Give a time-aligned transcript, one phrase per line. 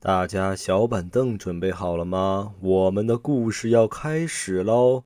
[0.00, 2.52] 大家小板凳准备好了吗？
[2.60, 5.02] 我们的故事要开始喽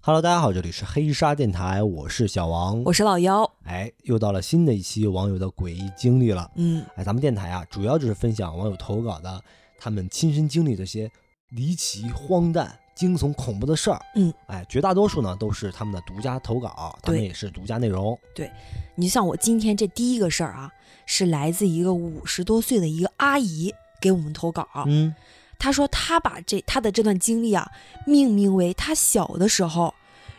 [0.00, 3.52] ！Hello，大家好，这里是黑沙电台，我是小王，我是老妖。
[3.64, 6.48] 哎，又到了新的一期网友的诡异经历了。
[6.54, 9.42] 嗯，哎，咱们电台啊，主要就是分享网友投稿的
[9.82, 11.10] 他们亲身经历这些
[11.48, 14.00] 离奇、荒诞、惊悚、恐怖的事儿。
[14.14, 18.16] 嗯，哎，绝大多数呢都是他们的独家投稿，他们也是独家内容。
[18.32, 18.48] 对
[18.94, 20.70] 你像我今天这第一个事儿啊，
[21.04, 24.68] 是来自一个五十多岁的一个阿姨给我们投稿。
[24.86, 25.12] 嗯，
[25.58, 27.68] 她说她把这她的这段经历啊，
[28.06, 29.92] 命名为她小的时候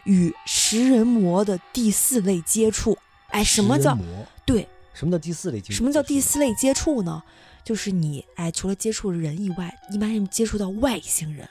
[0.05, 2.97] 与食人魔的第四类接触。
[3.31, 3.97] 哎，什么叫？
[4.45, 4.65] 对？
[4.93, 5.73] 什么叫第四类接触？
[5.73, 7.21] 什么叫第四类接触呢？
[7.63, 11.47] 就是你哎，除了接触人以外，一般人接触到外星人，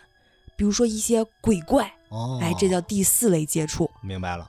[0.56, 3.90] 比如说一些鬼怪，哦，哎，这叫第四类接触。
[4.02, 4.48] 明白了。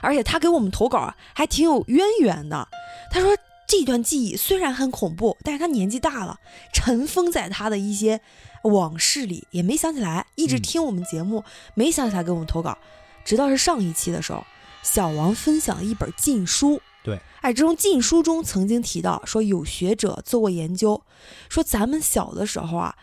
[0.00, 2.68] 而且他给我们投稿啊，还挺有渊源的。
[3.10, 6.38] 他说这段记忆虽然很恐怖，但是他年纪大了，
[6.72, 8.20] 尘封在他的一些
[8.62, 10.26] 往事里，也没想起来。
[10.36, 12.78] 一直嗯听我们节目，没想起来给我们投稿，
[13.24, 14.44] 直到是上一期的时候，
[14.82, 16.80] 小王分享了一本禁书。
[17.08, 21.02] 对，哎，这种禁书中曾经提到说，有学者做过研究，
[21.48, 22.94] 说咱们小的时候啊，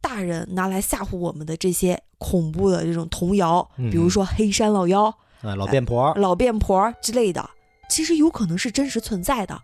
[0.00, 5.14] 大人拿来吓唬我们的这些恐怖的这种童谣，比如嗯说黑山老妖。
[5.42, 7.50] 啊，老变婆，老变婆之类的，
[7.88, 9.62] 其实有可能是真实存在的。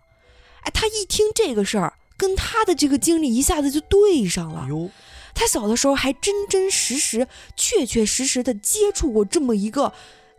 [0.61, 4.67] 哎，他一听这个事儿，跟他的这个经历一下子就对上了。
[4.69, 4.89] 哟，
[5.33, 9.91] 他小的时候还真真实实、确确实实的接触过这么一个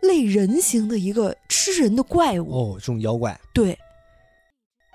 [0.07, 2.51] 类人形的一个吃人的怪物。
[2.51, 3.39] 哦，这种妖怪。
[3.53, 3.77] 对，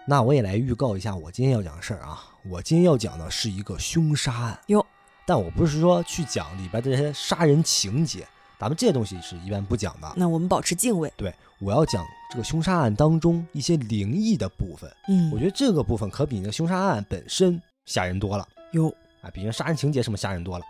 [0.07, 2.25] 那我也来预告一下我今天要讲的事儿啊。
[2.51, 4.85] 我今天要讲的是一个凶杀案哟，
[5.25, 8.27] 但我不是说去讲里边的这些杀人情节，
[8.59, 10.13] 咱们这些东西是一般不讲的。
[10.17, 11.13] 那我们保持敬畏。
[11.17, 14.91] 对，我要讲这个凶杀案当中一些灵异的部分。
[15.09, 20.65] 嗯，我觉得这个部分可比那个凶杀案本身吓人多了哟啊，比那杀人情节什么吓人多了。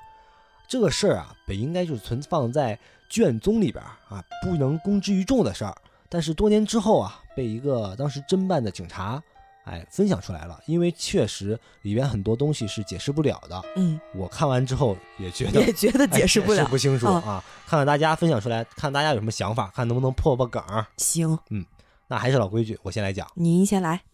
[0.73, 2.79] 这个事儿啊，本应该就是存放在
[3.11, 5.77] 卷宗里边儿啊，不能公之于众的事儿。
[6.09, 9.23] 但是多年之后啊，被一个当时侦办的警察，
[9.67, 10.59] 哎，分享出来了。
[10.65, 13.63] 因为确实里边很多东西是解释不了的。
[13.77, 16.65] 嗯，我看完之后也觉得 也觉得解释不了。
[16.65, 17.45] 哎不清楚啊啊。
[17.67, 20.65] 看看大家分享出来，看大家有什么想法，看能不能破破梗
[20.97, 21.67] 行，嗯，
[22.09, 23.31] 那还是老规矩，我先来讲。
[23.35, 24.05] 您先来。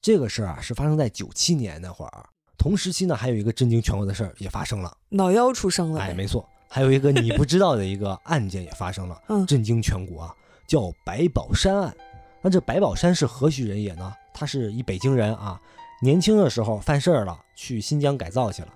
[0.00, 2.30] 这个事儿啊，是发生在九七年那会儿。
[2.58, 4.94] 同时期呢，还有一个震惊全国的事儿也发生了。
[5.10, 10.34] 老妖出生了哎，没错，还有一个你不知道的一个案件也发生了， 嗯震惊全国啊，
[10.66, 11.96] 叫白宝山案。
[12.42, 14.12] 那这白宝山是何许人也呢？
[14.34, 15.60] 他是一北京人啊，
[16.02, 18.68] 年轻的时候犯事儿了，去新疆改造去了，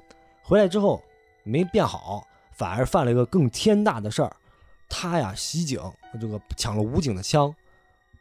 [0.43, 1.03] 回来之后
[1.45, 4.37] 没变好，反而犯了一个更天大的事儿。
[4.89, 5.81] 他呀袭警，
[6.21, 7.55] 这个抢了武警的枪，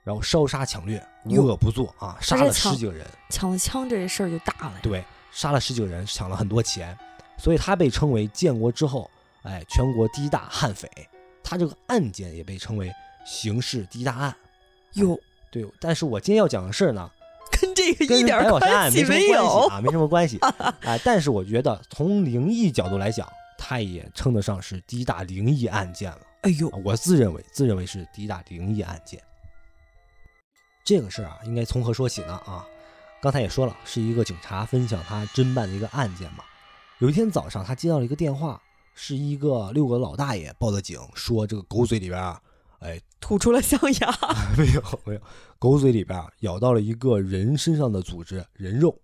[0.04, 3.06] 然后烧杀抢掠，无恶不作啊，杀了十几个人。
[3.30, 4.74] 抢了枪这事儿就大了。
[4.82, 6.98] 对，杀了十几个人，抢了很多钱，
[7.38, 9.10] 所以他被称为建国之后，
[9.44, 10.90] 哎，全国第一大悍匪。
[11.44, 12.92] 他这个案件也被称为
[13.26, 14.36] 刑事第一大案。
[14.94, 17.10] 哟，对，但是我今天要讲的事儿呢，
[17.60, 19.68] 跟这个跟一点白宝山案系没有。
[19.68, 20.40] 啊，没什么关系。
[20.84, 23.28] 哎，但是我觉得从灵异角度来讲，
[23.58, 26.20] 它也称得上是第一大灵异案件了。
[26.42, 29.22] 哎呦啊，我自认为自认为是第一大灵异案件。
[30.84, 32.34] 这个事儿啊，应该从何说起呢？
[32.46, 32.66] 啊，
[33.22, 36.44] 刚才也说了，是一个警察分享他侦办的一个案件嘛。
[36.98, 38.60] 有一天早上，他接到了一个电话，
[38.96, 42.42] 是一个六个老大爷报的警，说这个狗嘴里边啊，
[42.80, 44.12] 哎， 吐出了象牙。
[44.58, 45.22] 没有没有，
[45.60, 49.00] 狗嘴里边啊咬到了一个人身上的组织人肉，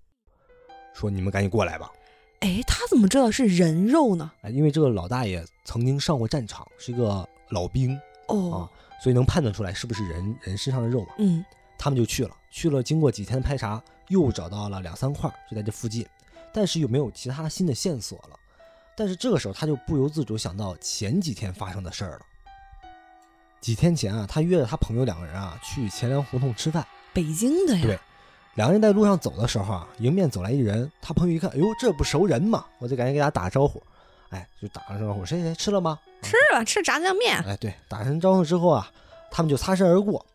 [0.96, 1.92] 说你们赶紧过来吧。
[2.40, 4.32] 哎，他怎么知道是人肉呢？
[4.42, 7.96] 哎，因为这个老大爷曾经上过战场，是一个老兵，
[8.30, 8.68] 哦，
[9.00, 11.14] 所以能判断出来是不是人人身上的肉嘛。
[11.20, 11.46] 嗯，
[11.78, 16.06] 他们就去了，去了，经过几天的排查，又找到了两三块，就在这附近，
[16.54, 18.40] 但是又没有其他新的线索了。
[18.96, 22.20] 但是这个时候，他就不由自主想到前几天发生的事儿了。
[23.60, 27.84] 几天前啊，他约着他朋友两个人啊去钱粮胡同吃饭，北京的呀。
[27.84, 28.00] 对
[28.56, 33.82] 两个人在路上走的时候啊，迎面走来一人，他朋友一看，哎呦，这不熟人吗，我就赶紧给他打个招呼，
[34.30, 36.00] 哎，就打个招呼，谁谁吃了吗？
[36.24, 37.38] 吃了吃炸酱面。
[37.44, 38.92] 哎，对，打声招呼之后啊，
[39.30, 40.26] 他们就擦身而过。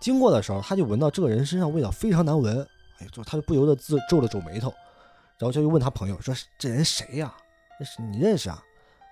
[0.00, 2.66] 经过的时候，他就闻到这个人身上味道非常难闻，
[2.98, 4.72] 哎，就他就不由得自皱了皱眉头，
[5.38, 7.34] 然后就又问他朋友说：“这人谁呀、
[7.78, 8.62] 这是你认识啊？”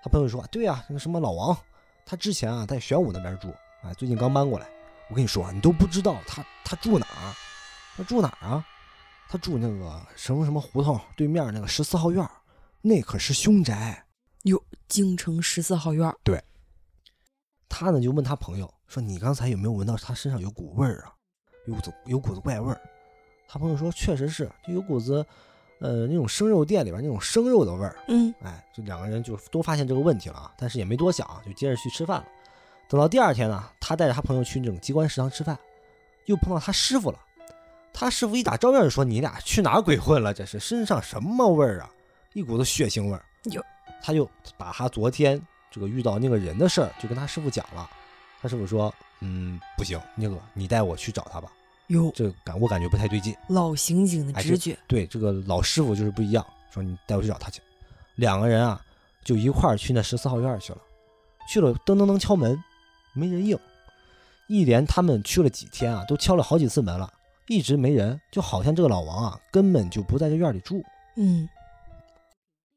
[0.03, 1.57] 他朋友说：“对呀、那个什么老王，
[2.05, 3.53] 他之前啊在玄武那边住，
[3.83, 4.69] 哎，最近刚搬过来。
[5.09, 7.35] 我跟你说啊，你都不知道他他住哪儿，
[7.97, 8.67] 他住哪儿啊？
[9.29, 12.31] 他住那个什么什么胡同对面那个十四号院儿，
[12.81, 14.05] 那可是凶宅。
[14.43, 16.43] 哟，京城十四号院对，
[17.69, 21.13] 他呢就问他朋友说：“你刚才有没有闻到他身上有股味儿啊？
[21.67, 22.81] 有股子有股子怪味儿。”
[23.49, 25.25] 他朋友说：“确实是，就有股子，
[25.81, 32.27] 呃，那种生肉店里边那种生肉的味儿。”嗯，哎，这两个人就都发现这个问题了啊，但是也没多想，就接着去吃饭了。
[32.89, 35.59] 等到第二天呢，他带着他朋友去那种机关食堂吃饭，
[36.27, 37.19] 又碰到他师傅了。
[37.93, 40.35] 他师傅一打照面就说：“你俩去哪儿鬼混了？
[40.35, 41.91] 这是身上什么味儿啊？
[42.35, 43.65] 一股子血腥味儿。”哟，
[44.03, 44.29] 他就
[44.59, 45.41] 把他昨天
[45.71, 47.89] 这个遇到那个人的事儿就跟他师傅讲了。
[48.43, 51.51] 他师傅说：“嗯，不行，那个你带我去找他吧，
[51.89, 57.61] 哟，这感我感觉不太对劲。”老刑警的哎直觉，对，这个老师傅就是不一样，说你带我去找他去。
[58.17, 58.81] 两个人啊，
[59.25, 60.79] 就一块儿去那十四号院去了。
[61.49, 62.59] 去了，噔噔噔敲门，
[63.15, 63.59] 没人应。
[64.49, 67.13] 一连他们去了几天啊，都敲了好几次门了，
[67.47, 70.83] 一直没人，就好像这个老王啊根本就不在这院里住。
[71.17, 71.49] 嗯，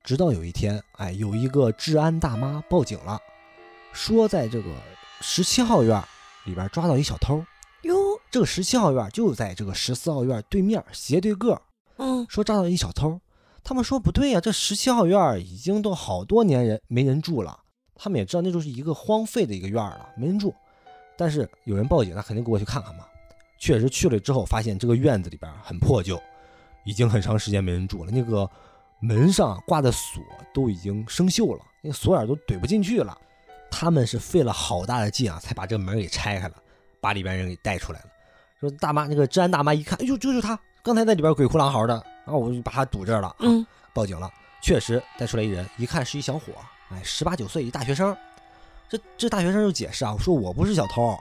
[0.03, 3.19] 直到有一天，哎，有一个治安大妈报警了，
[3.93, 4.69] 说在这个
[5.21, 6.03] 十七号院
[6.45, 7.43] 里边抓到一小偷。
[8.29, 11.61] 哟，这个十七号院就在这个十四号院对面斜对个儿。
[11.97, 13.19] 嗯，说抓到一小偷，
[13.63, 17.59] 他们说不对呀、这十七号院儿已经都好多年人没人住了，
[17.95, 20.53] 他们也知道那就是一个荒废的一个院儿了，没人住。
[21.17, 23.03] 但是有人报警，那肯定过去看看嘛。
[23.57, 26.21] 确实去了之后，发现这个院子里边很破旧，
[26.85, 28.11] 已经很长时间没人住了。
[28.11, 28.49] 那个
[29.01, 30.23] 门上挂的锁
[30.53, 33.17] 都已经生锈了，那个锁眼都怼不进去了。
[33.69, 36.55] 他们是费了好大的劲啊，才把这个门给拆开了，
[37.01, 38.05] 把里边人给带出来了。
[38.59, 41.93] 说大妈，那个治安大妈一看，哎呦，就是他，刚才在里边鬼哭狼嚎的，
[42.25, 44.29] 然后我就把他堵这儿了，嗯，报警了。
[44.61, 46.61] 确实带出来一人，一看是一小伙儿，
[46.93, 48.15] 哎，十八九岁一大学生。
[48.89, 51.17] 这这大学生就解释啊，说我不是小偷，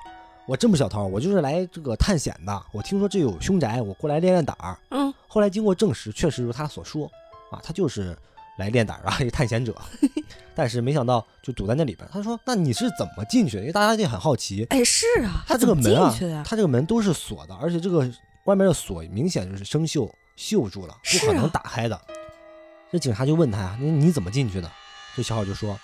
[0.47, 2.63] 我真不是小偷，我就是来这个探险的。
[2.73, 4.77] 我听说这有凶宅，我过来练练胆儿。
[4.89, 7.07] 嗯，后来经过证实，确实如他所说
[7.53, 8.19] 啊，他就是
[8.59, 9.75] 来练胆儿啊， 一个探险者。
[10.55, 12.09] 但是没想到就堵在那里边。
[12.13, 18.01] 他说：“那你是怎么进去的？”因为大家就很好奇，哎，是啊，他这个门啊他这个门都是锁的，而且这个
[18.45, 22.01] 外面的锁明显就是生锈锈住了，不可能啊打开的。
[22.91, 24.69] 这警察就问他呀：“那你怎么进去的？”
[25.15, 25.79] 这小伙就说：“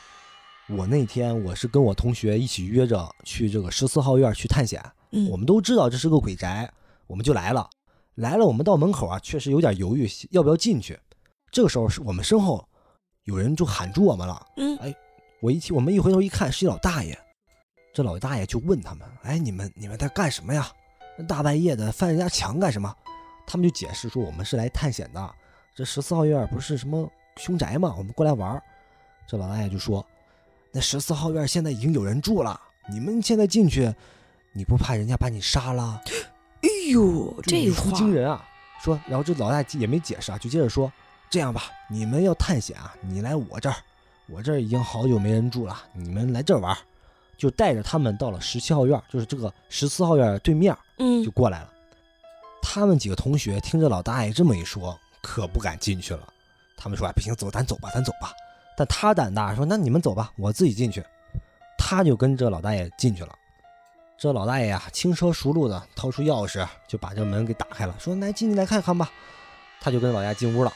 [0.69, 6.69] 我那天我是跟我同学一起约着去这个十四号院去探险，嗯，我们都知道这是个鬼宅，
[7.07, 7.71] 我们就来了。
[8.17, 10.99] 来了，我们到门口啊，确实有点犹豫，要不要进去。
[11.55, 12.69] 这个时候是我们身后
[13.23, 14.45] 有人就喊住我们了。
[14.57, 14.93] 嗯，哎
[15.41, 17.17] 我一提，我们一回头一看，是一老大爷。
[17.93, 20.67] 这老大爷就问他们：“哎，你们你们在干什么呀？
[21.17, 22.93] 那大半夜的翻人家墙干什么？”
[23.47, 25.35] 他们就解释说：“我们是来探险的。
[25.77, 27.95] 这十四号院不是什么凶宅吗？
[27.97, 28.61] 我们过来玩。”
[29.29, 30.05] 这老大爷就说
[30.75, 32.61] ：“那十四号院现在已经有人住了，
[32.91, 33.95] 你们现在进去，
[34.53, 36.03] 你不怕人家把你杀了？”
[36.63, 38.45] 哎呦，这话惊人啊！
[38.83, 40.93] 说，然后这老大爷也没解释啊，就接着说
[41.35, 43.75] ：“这样吧，你们要探险啊，你来我这儿，
[44.29, 46.79] 我这儿已经好久没人住了，你们来这儿玩。”
[47.37, 51.73] 就带着他们到了十七号院，就是这个十四号院对面嗯就，过来了。
[52.63, 56.33] 他们几个同学听着老大爷这么一说，可不敢进去了。
[56.77, 58.33] 他们说：“哎，不行，走，咱走吧，咱走吧。”
[58.79, 61.05] 但他胆大，说：“那你们走吧，我自己进去。”
[61.77, 63.35] 他就跟这老大爷进去了。
[64.17, 69.11] 这老大爷呀、轻车熟路的掏出钥匙，就把这门给打开了，说：“来，进去来看看吧。”
[69.83, 70.73] 他就跟老大爷进屋了。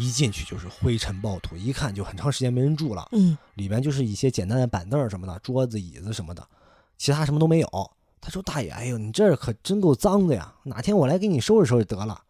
[0.00, 3.06] 一进去就是灰尘暴土，一看就很长时间没人住了。
[3.12, 6.42] 嗯，里边就是一些简单的板凳什么的，桌子、椅子什么的，
[6.96, 7.68] 其他什么都没有。
[8.22, 10.52] 他说：“大爷，哎呦，你这儿可真够脏的呀！
[10.64, 12.20] 哪天我来给你收拾收拾得了。”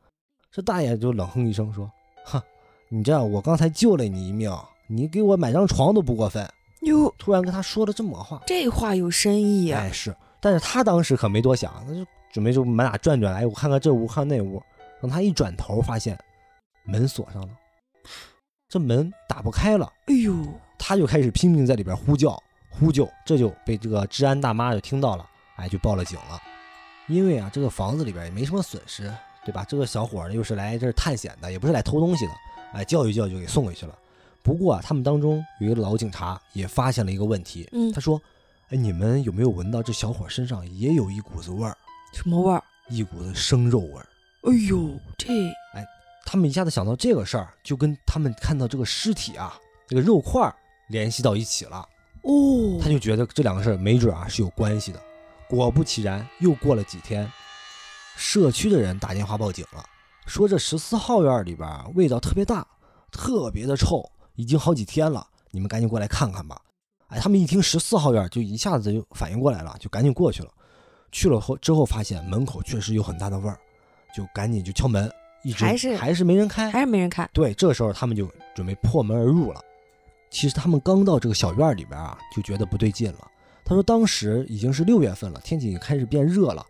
[0.51, 1.91] 这大爷就冷哼一声说
[2.25, 2.41] ：“哼，
[2.89, 4.53] 你这样，我刚才救了你一命，
[4.87, 6.49] 你给我买张床都不过分。
[6.83, 14.63] 哟”，突然跟他说了这么个话，这话有深意呀，哎是，但是他当时可没多想，他就准备就满哪转转，哎，我看看这屋，看那屋。
[15.03, 16.17] 等他一转头，发现
[16.85, 17.49] 门锁上了，
[18.71, 19.93] 这门打不开了。
[20.07, 20.33] 哎呦，
[20.79, 26.41] 他就开始拼命在里边呼叫呼救，这就被这个治安大妈就听到了，哎，就报了警了。
[27.09, 29.13] 因为啊，这个房子里边也没什么损失，
[29.45, 29.67] 对吧？
[29.69, 32.33] 这个小伙儿呢又是来这儿探险的，也不是来偷东西的，
[32.73, 33.99] 哎，教育教育就给送回去了。
[34.43, 38.23] 不过啊，他们当中有一个老警察也发现了一个问题，嗯他说
[38.71, 41.77] ：“哎，你们有没有闻到这小伙身上也有一股子味儿，
[42.15, 42.63] 什么味儿？
[42.89, 44.07] 一股子生肉味儿？”
[44.49, 45.27] 哎呦，这
[46.31, 49.59] 他们一下子想到这个事儿，就跟他们看到这个尸体啊，
[49.89, 50.55] 这个肉块儿
[50.87, 51.79] 联系到一起了。
[52.23, 55.03] 哦他，就觉得这两个事儿没准啊是有关系的。
[55.49, 57.29] 果不其然，又过了几天，
[58.15, 59.85] 社区的人打电话报警了，
[60.25, 62.65] 说这十四号院里边啊味道特别大，
[63.11, 66.63] 特别的臭，已经好几天了，你们赶紧过来看看吧。
[67.09, 70.51] 哎，他们一听十四号院，就一下子就反应过来了，就赶紧过去了。
[71.11, 73.59] 去了后之后，发现门口确实有很大的味儿，
[74.15, 76.71] 就赶紧就敲门，一直还是还是没人开。
[76.71, 77.29] 还是没人开。
[77.33, 79.61] 对，这时候他们就准备破门而入了。
[80.31, 83.31] 其实他们刚到这个小院里边啊，就觉得不对劲了。
[83.65, 86.67] 他说当时已经是六月份了，天气已经开始变热了，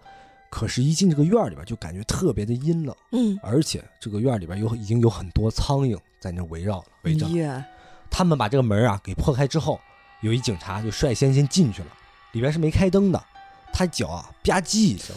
[0.50, 7.26] 可是，一进这个院里边就感觉特别的阴冷，嗯，而且这个院里边有已经有很多苍蝇在那围绕了，围着。
[7.28, 7.64] 耶，
[8.10, 9.80] 他们把这个门啊给破开之后，
[10.20, 11.88] 有一警察就率先先进去了，
[12.32, 13.24] 里边是没开灯的，
[13.72, 15.16] 他脚啊吧唧一声，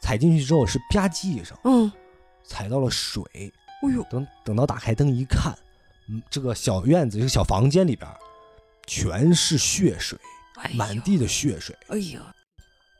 [0.00, 1.90] 踩进去之后是吧唧一声，嗯，
[2.44, 3.22] 踩到了水。
[3.34, 5.52] 哎呦，等等到打开灯一看，
[6.08, 8.08] 嗯，这个小院子这个小房间里边
[8.86, 10.16] 全是血水，
[10.56, 11.76] 哎满，地的血水。
[11.88, 12.20] 哎呦，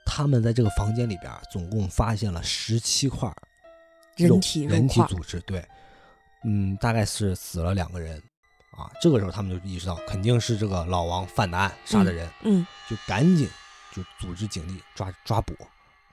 [0.05, 3.33] 他们在这个房间里边总共发现了十七块
[4.17, 5.65] 肉人体人体，组织，对，
[6.45, 8.21] 嗯，大概是死了两个人
[8.73, 8.91] 啊。
[9.01, 13.49] 这个时候他们就意识到肯定是这个老王犯的案，杀的人，嗯，就赶紧
[13.93, 15.55] 就组织警力抓抓捕，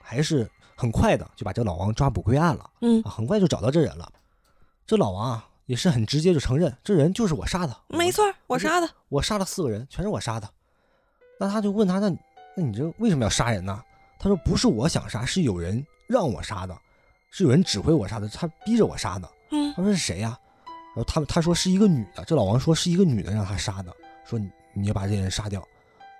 [0.00, 0.48] 还是
[0.80, 4.10] 很快的就把这个老王抓捕归案了嗯，啊，很快就找到这人了。
[4.86, 10.48] 这老王啊也是很直接就承认，这人就是我杀的，没错，我杀的，我杀了四个人，全是我杀的。
[11.38, 12.08] 那他就问他，那
[12.56, 13.82] 那你这为什么要杀人呢？
[14.18, 16.74] 他说不是我想杀，是有人让我杀的，
[17.30, 19.28] 是有人指挥我杀的，他逼着我杀的。
[19.50, 20.38] 嗯，他说是谁呀、
[20.94, 23.94] 然后他他说是一个女的，这老王说是一个女的让他杀的，
[24.24, 25.60] 说你你要把这人杀掉。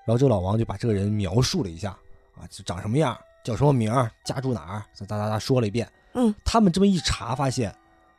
[0.05, 1.91] 然后这老王就把这个人描述了一下
[2.37, 5.91] 啊，就长什么样，叫什么名儿，家住哪儿，哒哒哒说了一遍。
[6.15, 7.75] 嗯，他们这么一查，发现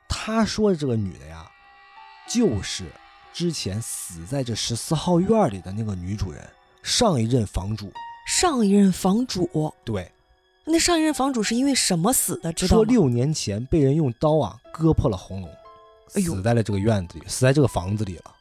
[0.08, 1.50] 他说的这个女的呀，
[2.28, 2.86] 就是
[3.34, 6.42] 之前死在这十四号院里的那个女主人，
[6.82, 7.92] 上一任房主。
[8.28, 10.10] 上一任房主，对，
[10.64, 12.54] 那上一任房主是因为什么死的？
[12.54, 12.84] 知道吗？
[12.84, 15.50] 说六年前被人用刀啊割破了喉咙，
[16.14, 18.36] 哎呦死在了这个院子里，死在这个房子里了。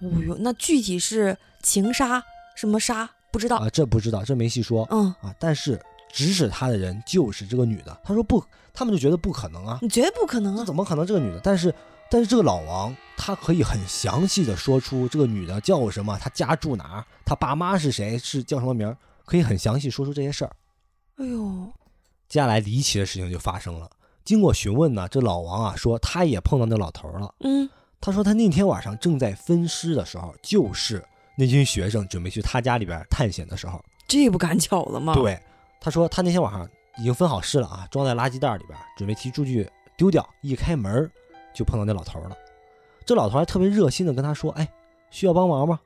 [0.00, 2.24] 哦呦，那具体是情杀
[2.56, 3.08] 什么杀？
[3.36, 3.58] 不知道。
[3.58, 5.34] 啊，这不知道，这没细说嗯，啊。
[5.38, 5.78] 但是
[6.10, 8.00] 指使他的人就是这个女的。
[8.02, 10.64] 他说不，他们就觉得不可能啊，你绝对不可能啊！
[10.64, 11.40] 怎么可能这个女的？
[11.44, 11.74] 但是
[12.10, 20.56] 但是这个老王他可以很详细的说出这个女的叫什么，她家住哪儿，她爸妈是谁，是叫什么名儿，可以很详细说出这些事儿。
[21.18, 21.70] 哎呦，
[22.28, 23.90] 接下来离奇的事情就发生了。
[24.24, 27.34] 经过询问呢，这老王啊说他也碰到那老头了。
[27.40, 27.68] 嗯，
[28.00, 31.04] 他说他那天晚上正在分尸的时候，就是
[31.36, 33.80] 那群学生准备去他家里边探险的时候。
[34.08, 35.40] 这不赶巧了吗？，对，
[35.80, 40.28] 他说他那天晚上已经分好尸了啊，装在垃圾袋里边，准备提出去丢掉。
[40.40, 41.10] 一开门
[41.54, 42.36] 就碰到那老头了。
[43.04, 44.68] 这老头还特别热心的跟他说：“哎，
[45.10, 45.78] 需要帮忙吗？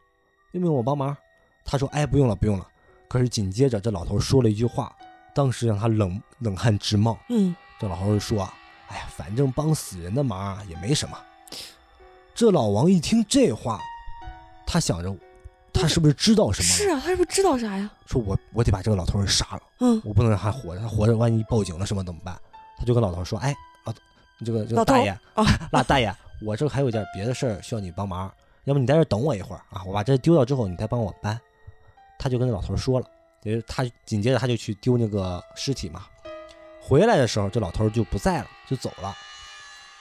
[0.53, 1.17] 用不用我帮忙？”
[1.65, 2.67] 他说：“哎，不用了，不用了。”
[3.09, 4.95] 可是紧接着这老头说了一句话，
[5.35, 7.19] 当时让他冷冷汗直冒。
[7.29, 8.55] 嗯，这老头就说啊
[8.89, 11.19] ：“哎呀，反正帮死人的忙啊也没什么。”
[12.35, 13.81] 这老王一听这话，
[14.67, 15.17] 他想着，
[15.81, 16.69] 他是不是知道什么？
[16.69, 17.91] 是啊，他是不是知道啥呀？
[18.07, 22.39] 说我我得把这个老头儿杀了，嗯，我不能让他活着，他活着万一报警了什么怎么办？
[22.79, 23.93] 他就跟老头说：“哎，老
[24.45, 28.33] 这个这个大爷啊，那大爷，我这还有点别的事儿需要你帮忙，
[28.65, 31.39] 要不你在这儿等我一会儿啊，我把这丢掉之后，你再帮我搬。”
[32.19, 33.07] 他就跟那老头说了，
[33.43, 36.05] 也就是他紧接着他就去丢那个尸体嘛。
[36.83, 39.15] 回来的时候，这老头就不在了，就走了。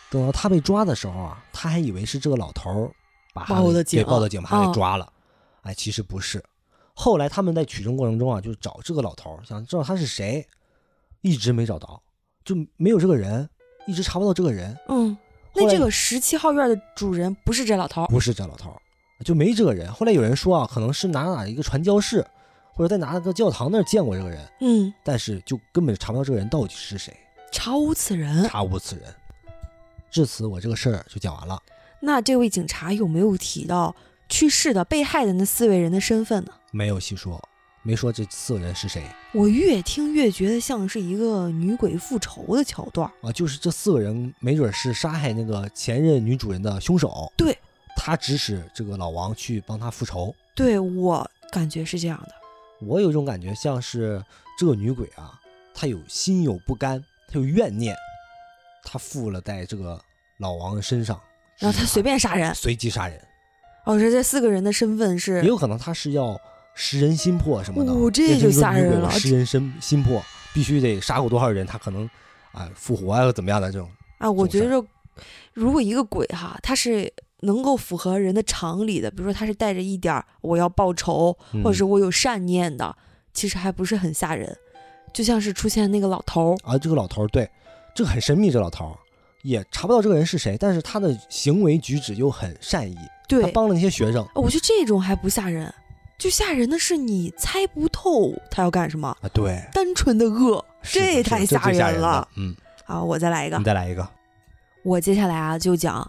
[0.09, 2.91] 等到他被抓的时候啊，他还以为是这个老头儿
[3.33, 3.55] 把他
[3.85, 5.11] 给报的警把他啊给抓了。
[5.69, 6.43] 哎，其实不是。
[6.95, 10.45] 后来他们在取证过程中啊，就找这个老头儿，想知道他是谁，
[11.21, 12.01] 一直没找到，
[12.43, 13.47] 就没有这个人，
[13.85, 15.15] 一直查不到这个人，嗯，
[15.53, 18.07] 那这个十七号院的主人不是这老头儿？
[18.07, 18.81] 不是这老头儿，
[19.23, 19.93] 就没这个人。
[19.93, 22.25] 后来有人说啊，可能是哪哪一个传教士，
[22.73, 27.15] 或者在哪个教堂那儿见过这个人，嗯，但是就根本查不到这个人到底是谁，
[27.51, 28.43] 查无此人。
[28.49, 29.05] 查无此人。
[30.09, 31.61] 至此，我这个事儿就讲完了。
[32.01, 33.95] 那这位警察有没有提到
[34.29, 36.53] 去世的被害的那四位人的身份呢？
[36.71, 37.41] 没有细说，
[37.81, 43.11] 没说这四个人是谁我越听越觉得像是一个女鬼复仇的桥段。
[43.21, 47.31] 啊，就是这四个人没准是杀害那个前任女主人的凶手。
[47.35, 47.57] 对，
[47.95, 50.33] 他指使这个老王去帮他复仇。
[50.55, 52.35] 对我感觉是这样的。
[52.81, 54.23] 我有一种感觉，像是
[54.57, 55.39] 这个女鬼啊，
[55.73, 57.95] 她有心有不甘，她有怨念，
[58.83, 60.01] 她附了在这个
[60.37, 61.19] 老王的身上，
[61.57, 62.53] 然后她随便杀人。
[62.55, 63.21] 随机杀人，
[63.89, 66.39] 哦，这这四个人的身份是也有可能他是要
[66.75, 67.91] 食人心魄什么的。
[67.91, 70.21] 哦这就吓人了我食人心心魄，
[70.53, 72.07] 必须得杀过多少人，他可能
[72.51, 73.89] 啊复活啊怎么样的这种。
[74.19, 74.83] 啊，我觉得
[75.53, 82.95] 如果一个鬼哈，他是能够符合人的常理的，比如说他是带着一点儿我要报仇，嗯或者是我有善念的，
[83.33, 84.55] 其实还不是很吓人。
[85.11, 87.49] 就像是出现那个老头儿，啊，这个老头儿对，
[87.95, 88.93] 这个很神秘，这老头儿
[89.41, 95.73] 也查不到这个人是谁，但是他的行为举止又很善意，对他，帮了那些学生我觉得这种还不吓人，
[96.17, 102.27] 就吓人的是你猜不透他要干什么，啊，对，单纯的恶，这太吓人了了。。
[102.35, 104.07] 嗯，好，我再来一个你，再来一个，
[104.83, 106.05] 我接下来啊就讲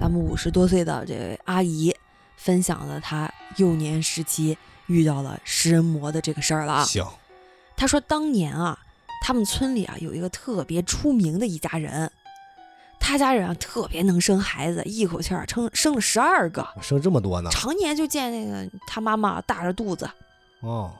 [0.00, 1.94] 咱们五十多岁的这位阿姨
[2.36, 4.56] 分享了她幼年时期
[4.86, 6.84] 遇到了食人魔的这个事儿了啊。
[6.84, 7.06] 行，
[7.76, 8.78] 她说当年啊，
[9.22, 12.10] 他们村里啊有一个特别出名的一家人，
[13.00, 17.50] 他家人啊特别能生孩子，一口气儿生生了十二个，生这么多呢？
[17.50, 20.08] 常年就见那个他妈妈大着肚子，
[20.60, 20.92] 哦，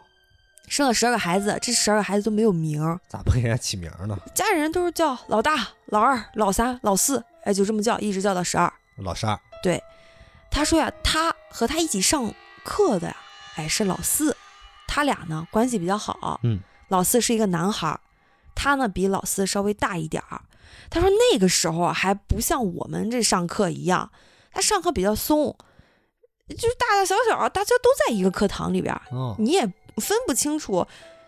[0.66, 4.19] 生了十二个孩子，这十二个孩子都没有名儿，咋不给人家起名呢？
[4.35, 8.73] 家里人都是叫老大、老二、老三、老四，哎，就这么叫，一直叫到十二。
[8.97, 9.80] 老十二，对
[10.50, 13.16] 他说呀，他和他一起上课的呀，
[13.54, 14.37] 哎，是老四，
[14.88, 16.40] 他俩呢关系比较好。
[16.42, 18.00] 嗯，老四是一个男孩儿，
[18.54, 20.40] 他呢比老四稍微大一点儿。
[20.89, 24.11] 他说那个时候啊，还不像我们这上课一样，
[24.50, 25.57] 他上课比较松，
[26.49, 28.95] 就是大大小小大家都在一个课堂里边
[29.39, 29.62] 你也
[29.97, 30.87] 分不清楚，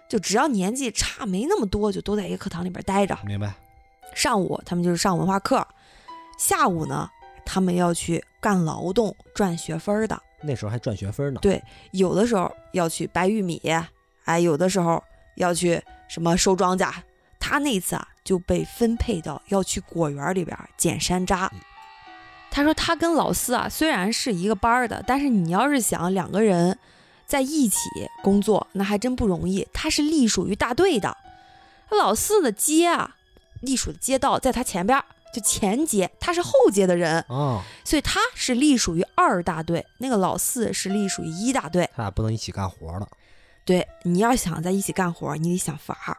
[0.09, 3.17] 就只要年纪差没那么多，就都在一个课堂里边待着。
[3.25, 3.55] 明白。
[4.15, 5.67] 上午他们就是上文化课，
[6.39, 7.09] 下午呢
[7.47, 10.21] 他们要去干劳动赚学分儿的。
[10.43, 11.39] 那时候还赚学分呢。
[11.41, 13.61] 对，有的时候要去掰玉米，
[14.25, 15.03] 哎，有的时候
[15.37, 16.93] 要去什么收庄稼。
[17.45, 21.51] 他那次啊就被分配到要去果园里边捡山楂。
[22.53, 26.79] 他说他跟老四啊虽然是一个班儿的，但是你要是想两个人
[27.27, 27.79] 在一起
[28.23, 29.67] 工作，那还真不容易。
[29.73, 31.17] 他是隶属于大队的，
[31.91, 33.17] 老四的街啊，
[33.61, 37.25] 隶属的街道在他前边儿，就前街，他是后街的人。
[37.29, 41.91] 哦，所以他是隶属于二大队，那个老四是隶属于一大队。
[41.97, 43.09] 他俩不能一起干活了。
[43.65, 46.17] 对，你要想在一起干活，你得想法儿。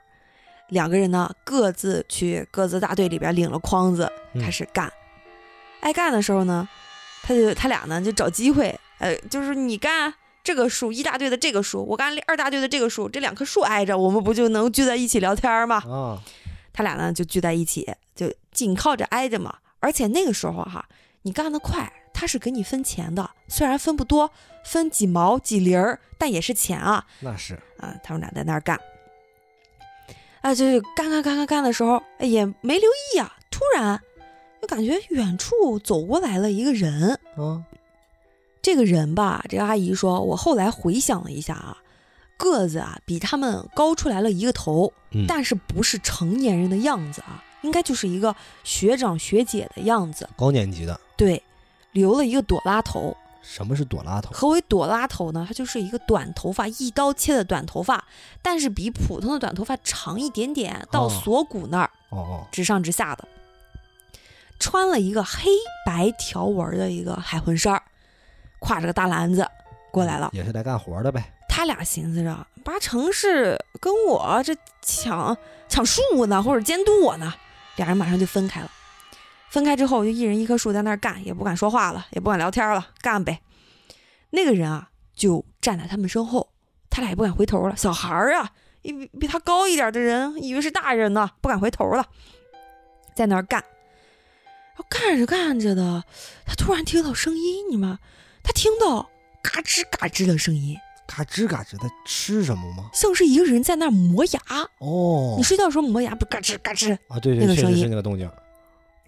[0.69, 4.91] 两个人呢，各自去各自大队里边领了筐子，嗯开始干。
[5.81, 6.67] 挨干的时候呢，
[7.21, 15.77] 他就他俩呢就找机会，呃，就是你干这个树一大队的这个树，我干二大队的这个树，这两棵树挨着，我们不就能聚在一起聊天吗？
[15.77, 16.21] 啊，
[16.71, 19.55] 他俩呢就聚在一起，就紧靠着挨着嘛。
[19.79, 20.85] 而且那个时候哈，
[21.23, 24.31] 你干得快，他是给你分钱的，虽然分不多，
[24.63, 27.59] 分几毛几厘儿，但也是钱啊那是。
[27.79, 27.93] 啊！
[28.01, 28.79] 他们俩在那儿干，
[30.43, 33.99] 啊，就是干干干干干的时候，哎也没留意啊，突然
[34.61, 37.17] 就感觉远处走过来了一个人。
[37.37, 37.63] 啊，
[38.61, 41.77] 这个人吧，这个阿姨说，我后来回想了一下啊，
[42.37, 50.29] 个子啊比他们高出来了一个头，嗯但是不是成年人的样子啊，应该就是一个学长学姐的样子。
[50.35, 50.99] 高年级的。
[51.15, 51.41] 对，
[51.93, 53.15] 留了一个朵拉头。
[53.43, 54.31] 什么是朵拉头？
[54.33, 55.45] 何为朵拉头呢？
[55.45, 58.03] 它就是一个短头发，一刀切的短头发，
[58.41, 63.27] 但是比普通的短头发长一点点，到哦锁骨那儿，哦哦，直上直下的。
[64.59, 65.49] 穿了一个黑
[65.85, 67.83] 白条纹的一个海魂衫儿，
[68.61, 69.45] 挎着个大篮子
[69.91, 70.29] 过来了。
[70.31, 71.33] 也是来干活的呗。
[71.49, 77.33] 他俩寻思着，八成是跟我这抢抢树呢，或者监督我呢。
[77.75, 78.71] 俩人马上就分开了。
[79.53, 83.39] 分开之后，就一人一棵树在那儿干，也不敢说话了，也不敢聊天了，干呗。
[84.31, 86.49] 那个人啊，就站在他们身后，
[86.89, 87.77] 他俩也不敢回头了。
[87.77, 88.49] 小孩儿啊，
[88.81, 92.03] 比比他高一点的人，以为是大人呢，不敢回头了，
[93.13, 93.63] 在那儿干。
[94.73, 96.03] 然后干着干着的，
[96.47, 97.99] 他突然听到声音，你们，
[98.41, 99.07] 他听到
[99.43, 100.75] 嘎吱嘎吱的声音。
[101.05, 102.89] 嘎吱嘎吱的吃什么吗？
[102.91, 104.39] 像是一个人在那儿磨牙。
[104.79, 106.95] 哦你，睡觉的时候磨牙不嘎吱嘎吱？
[107.07, 108.27] 啊，对对，确实那个声音是那个动静。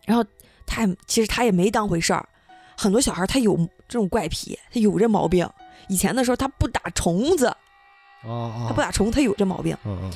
[0.06, 0.24] 然后
[0.66, 2.28] 他也其实他也没当回事儿。
[2.78, 3.56] 很多小孩他有
[3.88, 5.50] 这种怪癖，他有这毛病。
[5.88, 7.48] 以前的时候他不打虫子，
[8.24, 9.78] 哦哦，他不打虫，他有这毛病。
[9.86, 10.14] 嗯嗯，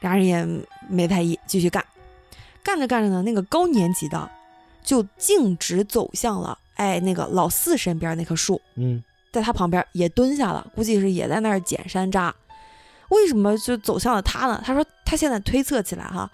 [0.00, 0.46] 俩人也
[0.88, 1.84] 没在意，继续干。
[2.62, 4.30] 干着干着呢，那个高年级的
[4.82, 12.32] 就径直走向了哎那个老四身边那棵树，嗯，在他旁边也蹲下了，估计是也在那儿捡山楂。
[13.08, 14.62] 为什么就走向了他呢？
[14.64, 16.30] 他说他现在推测起来哈，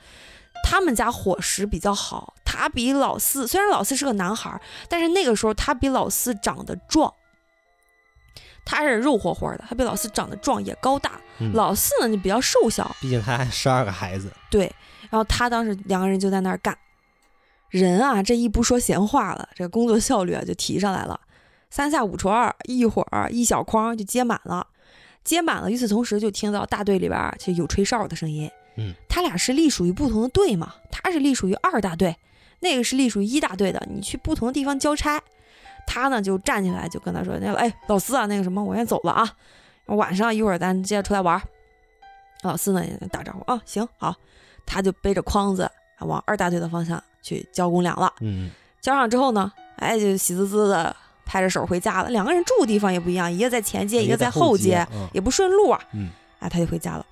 [0.63, 7.13] 他们家伙食比较好，他比老四虽然老四是个男孩儿，但是那个时候他比老四长得壮，
[8.65, 14.31] 他是肉乎乎的，他比老四长得壮也高大，嗯老四呢就比较瘦小，毕竟他还十二个孩子。
[14.51, 14.71] 对，
[15.09, 16.77] 然后他当时两个人就在那儿干，
[17.71, 21.19] 人啊这一不说闲话了，这个工作效率啊就提上来了，
[21.71, 24.67] 三下五除二，一会儿一小筐就接满了，
[25.25, 25.71] 接满了。
[25.71, 28.51] 与此同时，就听到大队里边儿就有吹哨的声音。
[28.79, 32.17] 嗯，他俩是隶属于不同的队嘛，他是隶属于二大队，
[32.61, 33.87] 那个是隶属于一大队的。
[33.91, 35.21] 你去不同的地方交差，
[35.87, 39.31] 他呢就站起来就跟他说：“那个哎，老四啊，那个什么，我先走了啊，
[39.87, 41.43] 晚上一会儿咱接着出来玩儿。”
[42.43, 44.15] 老四呢也打招呼啊，行好，
[44.65, 48.13] 他就背着筐子啊往二大队的方向去交公粮了。
[48.21, 50.95] 嗯，交上之后呢，哎，就喜滋滋的
[51.27, 52.11] 拍着手回家了。
[52.11, 55.81] 两个人住的地方也不一样，一个在前街，一个在后街，嗯也不顺路啊。
[55.95, 57.05] 嗯，哎，他就回家了。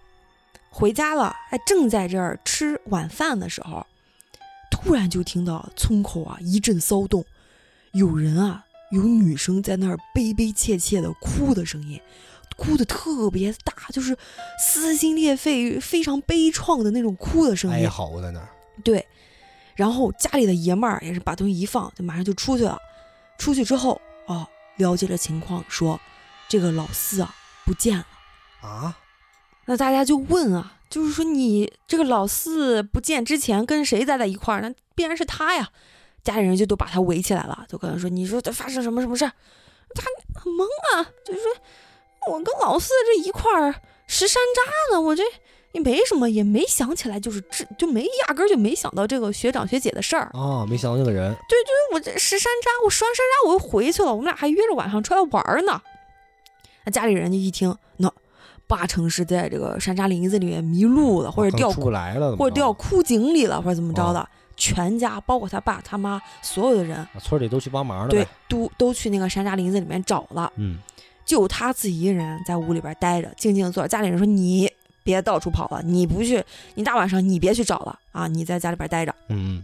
[0.78, 3.86] 回家了，哎，正在这儿吃晚饭的时候，
[4.70, 7.24] 突然就听到村口啊一阵骚动，
[7.92, 11.98] 有人啊，有女生在那儿悲悲切切的哭的声音，
[12.58, 14.14] 哭的特别大，就是
[14.58, 17.86] 撕心裂肺、非常悲怆的那种哭的声音。
[17.86, 18.48] 哀嚎在那儿。
[18.84, 19.06] 对，
[19.76, 22.78] 然后家里的爷们儿也是把东西一放，就马上就出去了。
[23.38, 25.98] 出去之后，哦，了解了情况，说
[26.50, 27.34] 这个老四啊
[27.64, 28.06] 不见了。
[28.60, 28.98] 啊，
[29.66, 34.60] 那大家就问啊，就是说你这个老四不见之前跟谁待在一块儿？
[34.60, 35.70] 那必然是他呀。
[36.24, 39.30] 家里人就都把他围起来了，就跟他说：“你说这发生什么什么事儿？”
[39.94, 40.02] 他
[40.34, 41.48] 很懵啊，就是说
[42.32, 43.72] 我跟老四这一块儿
[44.08, 45.22] 拾山楂呢，我这
[45.70, 50.28] 也没什么，也没想起来，就是这就没压根儿就没想到这个学长学姐的事儿。
[50.34, 51.32] 哦，没想到那个人。
[51.48, 55.80] 对就是，我这拾山楂，我拾完山楂我又回去了，我们俩还约着晚上出来玩儿呢。
[56.84, 58.12] 那家里人就一听，那
[58.66, 70.78] 八成是在这个山楂林子里面迷路了，或者掉刚出不来了，或者掉枯井里了，或者怎么着的，哦全家包括他爸他妈所有的人，啊村里都去帮忙了对。，都都去那个山楂林子里面找了，嗯，
[71.26, 73.88] 就他自己一个人在屋里边待着，静静地坐着。
[73.88, 74.66] 家里人说你
[75.02, 76.42] 别到处跑了，你不去，
[76.74, 79.14] 你大晚上你别去找了啊，你在家里边待着。
[79.28, 79.62] 嗯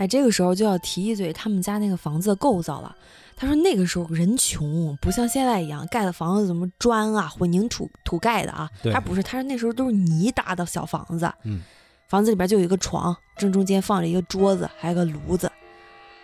[0.00, 2.96] 哎，这个时候就要提一嘴他们家那个房子的构造了。
[3.36, 11.30] 他说那个时候人穷，不像现在一样盖的房子怎么砖啊、混凝土土盖的啊，他不是，他说那时候都是泥搭的小房子。
[11.42, 11.60] 嗯，
[12.08, 15.52] 房子里边就有一个床，正中间放着一个桌子，还有个炉子。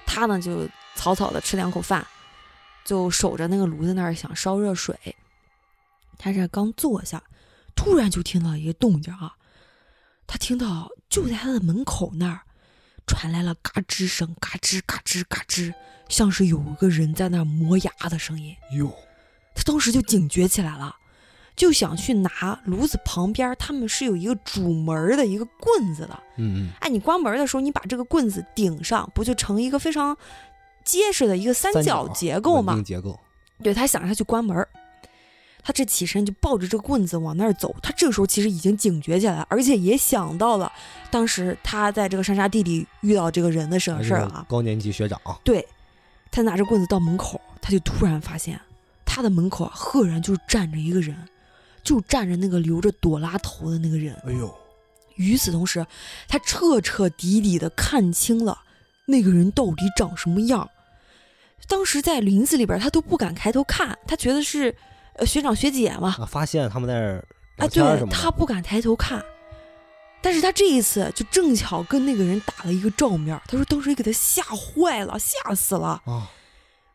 [0.06, 2.06] 他呢就草草的吃两口饭，
[2.82, 4.96] 就守着那个炉子那儿想烧热水。
[6.16, 7.22] 他这刚坐下，
[7.74, 9.34] 突然就听到一个动静啊，
[10.26, 12.40] 他听到就在他的门口那儿
[13.06, 15.72] 传来了嘎吱声，嘎吱嘎吱嘎吱，
[16.08, 18.54] 像是有一个人在那儿磨牙的声音。
[18.72, 18.92] 哟，
[19.54, 20.94] 他当时就警觉起来了，
[21.54, 26.22] 就想去拿炉子旁边，他们是有一个主门的一个棍子的。
[26.36, 30.16] 嗯哎，你关门的时候，你把这个棍子顶上，不就成一个非常
[30.84, 32.82] 结实的一个三三角角结构吗？
[32.84, 33.18] 结构。
[33.62, 34.68] 对他想着他去关门儿，
[35.66, 37.74] 他这起身就抱着这个棍子往那儿走。
[37.82, 40.70] 他这个时候其实已经警觉起来，而且也想到了
[41.10, 44.46] 当时他在这个山沙地里遇到这个人的事儿啊。
[44.48, 45.20] 高年级学长。
[45.42, 45.66] 对，
[46.30, 48.60] 他拿着棍子到门口，他就突然发现
[49.04, 51.16] 他的门口啊，赫然就站着一个人，
[51.82, 54.14] 就站着那个留着朵拉头的那个人。
[54.24, 54.54] 哎呦，
[55.16, 55.84] 与此同时，
[56.28, 58.56] 他彻彻底底的看清了
[59.06, 60.70] 那个人到底长什么样。
[61.66, 64.74] 当时在林子里边，他都不敢抬头看，他觉得是呃
[65.24, 67.24] 学长学姐嘛，啊，发现他们在那儿
[67.56, 68.06] 啊，对。
[68.10, 69.24] 他不敢抬头看。
[70.22, 76.02] 但是他这一次就正巧跟那个人打了一个照面，他说当时给他吓坏了，吓死了。
[76.04, 76.28] 啊，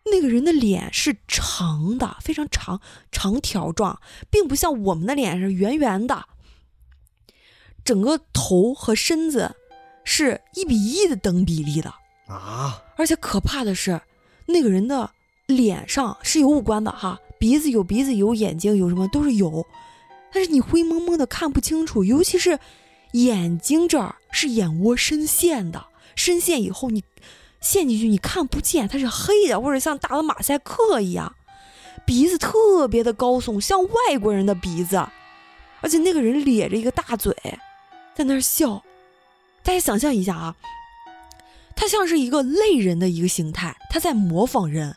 [0.05, 6.25] 那个人的脸是长的，非常长，长条状，并不像我们的脸是圆圆的。
[7.85, 9.55] 整个头和身子
[10.03, 11.93] 是一比一的等比例的，
[12.27, 14.01] 啊，而且可怕的是，
[14.47, 15.09] 那个人的
[15.45, 19.65] 脸上是有五官的哈，鼻子有鼻子，有眼睛，有什么都是有，
[20.31, 22.59] 但是你灰蒙蒙的看不清楚，尤其是
[23.13, 27.03] 眼睛这儿是眼窝深陷的，深陷以后你
[27.59, 31.35] 陷进去你看不见，它是黑的，或者像打了马赛克一样。
[32.05, 34.97] 鼻子特别的高耸，像外国人的鼻子，
[35.81, 37.35] 而且那个人咧着一个大嘴，
[38.13, 38.83] 在那儿笑。
[39.63, 40.55] 大家想象一下啊，
[41.75, 44.95] 他像是一个类人的一个形态，他在模仿人。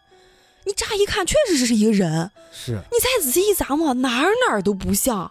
[0.64, 5.30] 你乍一看确实是一个人，是你再仔细一琢磨，哪儿哪儿都不像，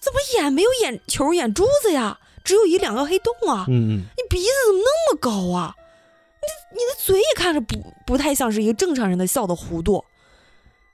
[0.00, 2.18] 怎么眼没有眼球、眼珠子呀？
[2.44, 3.66] 只有一两个黑洞啊！
[3.68, 5.74] 嗯嗯，你鼻子怎么那么高啊？
[6.42, 10.04] 你你的嘴也看着不不太像是一个正常人的笑的弧度。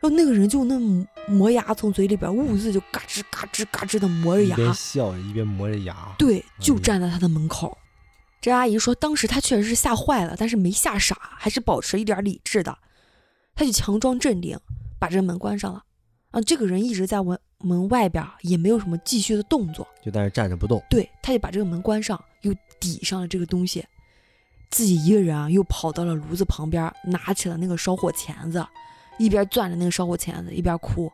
[0.01, 6.15] 然后那个人就那么磨牙，从嘴里边兀自就嘎吱嘎吱嘎吱的磨着一边牙，笑着一边磨着牙。
[6.19, 7.77] 对，就嗯站在他的门口。
[8.41, 12.77] 这阿姨说，当时她确实是吓坏了，但是没吓傻，还是保持一点理智的。
[13.59, 14.57] 她就强装镇定，
[15.01, 15.83] 把这个门关上了。
[16.31, 19.85] 啊，这个人一直在门门外边，也没有什么继续的动作。
[20.01, 20.81] 就在那站着不动。
[20.89, 23.85] 对，他就把这个门关上，又抵上了这个东西，
[24.71, 28.65] 自己一个人啊，又跑到了炉子旁边，拿起了那个烧火钳子，
[29.19, 31.11] 一边攥着那个烧火钳子，一边哭，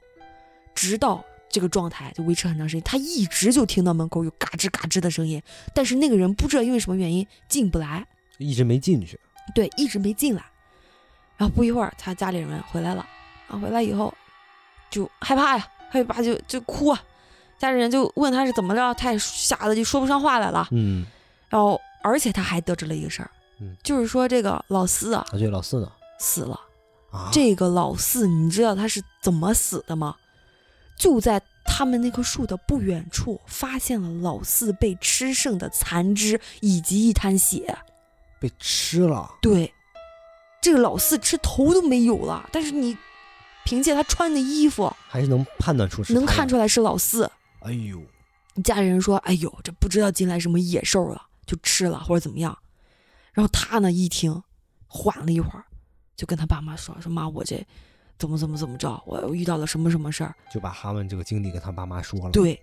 [0.74, 2.82] 直到这个状态就维持很长时间。
[2.82, 9.18] 他一直就听到门口有嘎吱嘎吱的声音，但是那个人不知道因为什么原因进不来，一直没进去。
[9.54, 10.44] 对，一直没进来。
[11.44, 13.06] 然后不一会儿，他家里人回来了，
[13.48, 14.12] 啊，回来以后
[14.88, 16.98] 就害怕呀，害怕就就哭啊。
[17.58, 20.66] 家里人就问他是怎么了，他也吓得就说不上话来了。
[20.70, 21.04] 嗯，
[21.50, 23.30] 然后，而且他还得知了一个事儿，
[23.60, 25.92] 嗯就是说这个老四啊啊，对，老四呢？
[26.18, 26.58] 死了。
[27.10, 30.16] 啊，这个老四，你知道他是怎么死的吗？
[30.96, 37.76] 就在他们那棵树的不远处，发现了老四被吃剩的残肢以及一滩血。
[38.40, 39.30] 被吃了。
[39.40, 39.72] 对，
[40.64, 42.96] 这个老四吃头都没有了，但是你
[43.66, 47.30] 凭借他穿的衣服，还是能判断出是能看出来是老四。
[47.60, 48.00] 哎呦，
[48.62, 52.56] 家里人说：“哎呦，这不知道进来什么野兽了，就吃了或者怎么样。”
[53.34, 54.42] 然后他呢一听，
[54.86, 55.66] 缓了一会儿，
[56.16, 57.62] 就跟他爸妈说：“说妈，我这
[58.16, 60.34] 怎么怎么怎么着，我我遇到了什么什么事儿。
[60.50, 62.58] 就把他们这个经历跟他爸妈说了。，对，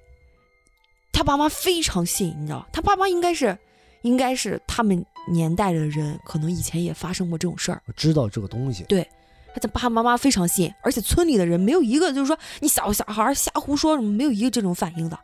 [1.14, 3.56] 他爸妈非常信，你知道，他爸妈应该是，
[4.02, 7.82] 应该是他们年代的人，可能以前也发生过这种事儿。
[7.86, 8.84] 我知道这个东西。
[8.86, 9.08] 对
[9.54, 15.20] 他的爸爸妈妈非常信，而且村里的人没有一个就是说你小小孩儿瞎胡说什么，没有一个这种反应的。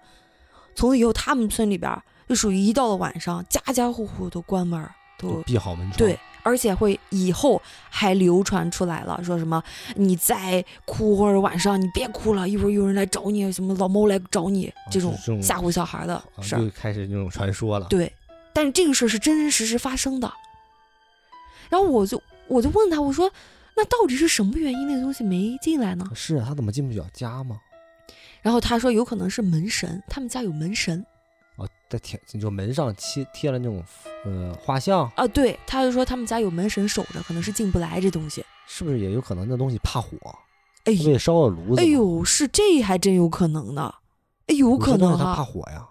[0.76, 5.98] 从此以后，他们村里边儿就属于一到了晚上，家家户户都关门儿，都闭好门窗。
[5.98, 9.64] 对，而且会以后还流传出来了，说什么
[9.96, 16.60] 你再哭或者晚上你别哭了，一会儿有人来找你，什么老猫来找你，这种吓唬小孩的啊，事儿。
[16.60, 17.88] 就开始那种传说了。
[17.90, 18.12] 对，
[18.58, 20.34] 但是这个事儿是真真实实发生的。
[21.70, 23.32] 然后我就我就问他，我说
[23.76, 26.10] 那到底是什么原因那个东西没进来呢？
[26.16, 27.62] 是啊，他怎么进不了家吗？
[28.42, 31.06] 然后他说有可能是门神，他们家有门神
[31.58, 33.84] 哦，在贴就门上贴贴了那种
[34.26, 35.28] 呃画像，啊。
[35.28, 38.44] 对，他就说他们家有门神守着，可能是进不来这东西。
[38.66, 40.18] 是不是也有可能那东西怕火，
[40.86, 41.82] 哎呦，烧了炉子？
[41.82, 43.94] 哎，呦，是这还真有可能呢。
[44.48, 45.44] 哎，有可能他怕。
[45.44, 45.88] 火呀，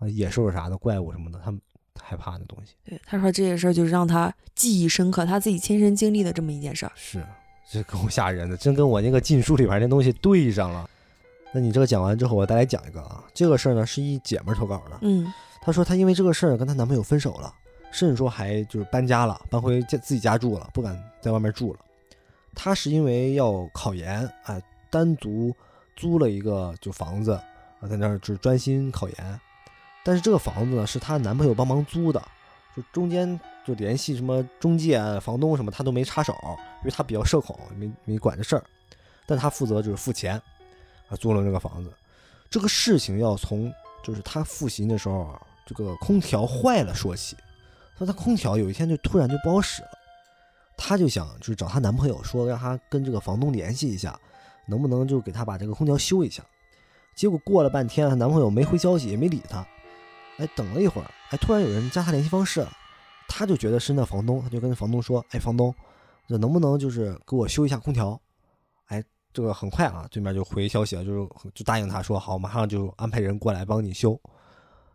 [0.00, 1.60] 啊，野兽啥的、怪物什么的，他们
[2.02, 2.74] 害怕的东西。
[2.84, 6.92] 对，他说这件事儿就是让他记忆深刻，他自己亲身经历的这么一件事儿。
[6.94, 7.24] 是，
[7.70, 10.88] 这够吓人的，真跟我那个禁书里边那东西对上了。
[11.52, 17.52] 那你这个讲完之后，我再来讲一个啊，这个事儿呢是一姐们儿投稿的，嗯她说她因为这个事儿跟她男朋友分手了，
[17.90, 21.80] 甚至说还就是搬家了，搬回家自己家住了，不敢在外面住了。
[22.54, 25.54] 她是因为要考研，哎，单独
[25.96, 27.32] 租了一个就房子
[27.80, 29.40] 啊，在那儿就是专心考研。
[30.08, 32.18] 但是这个房子呢是她男朋友帮忙租的，
[32.74, 36.34] 就中间就联系什么中介啊、房东什么，她都没插手，
[36.78, 38.64] 因为她比较社恐，没没管这事儿。
[39.26, 40.40] 但她负责就是付钱，
[41.10, 41.92] 啊，租了这个房子。
[42.48, 43.70] 这个事情要从
[44.02, 47.36] 就是她复习的时候，这个空调坏了说起。
[47.98, 49.90] 说她空调有一天就突然就不好使了，
[50.74, 54.18] 她就想就是找她男朋友说让她跟这个房东联系一下，
[54.64, 56.42] 能不能就给她把这个空调修一下。
[57.14, 59.66] 结果过了半天，她男朋友没回消息，也没理她。
[60.38, 62.72] 哎，等了一会儿，哎，突然有人加他联系方式了，
[63.28, 65.74] 她就觉得是那房东，他就跟房东说：“哎，房东，
[66.26, 68.18] 这能不能就是给我修一下空调？”
[68.86, 74.18] 哎，这个很快啊，对面就回消息了，就是就答应他说好，马上就安排人过来帮你修。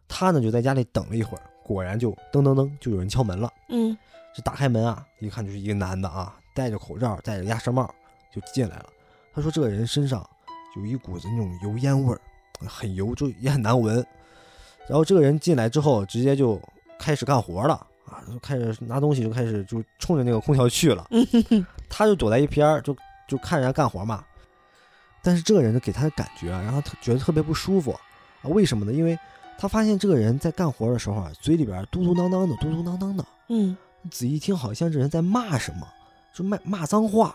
[0.07, 3.51] 他呢就在家里等了一会儿，果然就噔噔噔就有人敲门了。
[3.69, 3.97] 嗯
[4.35, 7.93] 这打开门啊，一看就是一个男的啊，戴着口罩，戴着鸭舌帽
[8.33, 8.85] 就进来了。
[9.33, 10.27] 他说这个人身上
[10.75, 12.19] 有一股子那种油烟味儿，
[12.67, 14.03] 很油，就也很难闻。
[14.87, 16.61] 然后这个人进来之后，直接就
[16.99, 17.73] 开始干活了
[18.05, 21.07] 啊，就开始拿东西，就开始就冲着那个空调去了。
[21.89, 22.95] 他就躲在一边，就
[23.27, 24.23] 就看人家干活嘛。
[25.21, 27.99] 但是这个人呢，给他的感觉啊，让他特觉得特别不舒服啊。
[28.43, 28.91] 为什么呢？
[28.91, 29.17] 因为
[29.57, 33.25] 他发现这个人在干活的时候啊，嘴里边嘟嘟囔囔的，嘟嘟囔囔的。
[33.49, 33.77] 嗯
[34.11, 35.87] 仔细一听，好像这人在骂什么，
[36.35, 37.33] 就骂骂脏话，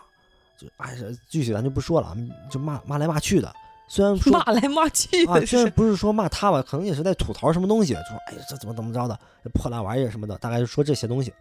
[0.59, 2.15] 就哎，这具体咱就不说了，
[2.51, 3.51] 就骂骂来骂去的。
[3.89, 11.33] 虽然说骂来骂去啊，虽然不是说骂他吧，可能也是在吐槽什么东西，就说哎这怎么怎么着的，这破烂玩意儿什么的，大概就说这些东西，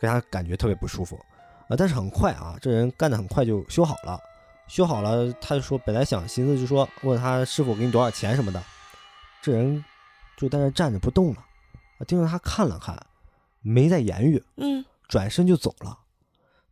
[0.00, 1.18] 给他感觉特别不舒服
[1.68, 1.74] 啊。
[1.76, 4.20] 但是很快啊，这人干的很快就修好了，
[4.68, 8.62] 修好了，他就说本来想寻思就说问他师傅给你多少钱什么的，
[9.40, 9.82] 这人
[10.36, 11.38] 就在那站着不动了，
[11.98, 13.00] 啊，盯着他看了看，
[13.62, 15.98] 没再言语，嗯转身就走了。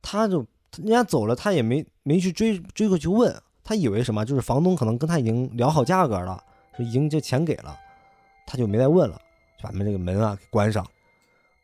[0.02, 0.44] 他就
[0.76, 6.44] 人家走了，他也没没去追追过去问，他以为什么就是房东可能跟他已经聊好价格了，
[6.78, 7.74] 已经这钱给了，
[8.46, 9.16] 他就没再问了，
[9.56, 10.86] 就把门这个门啊给关上。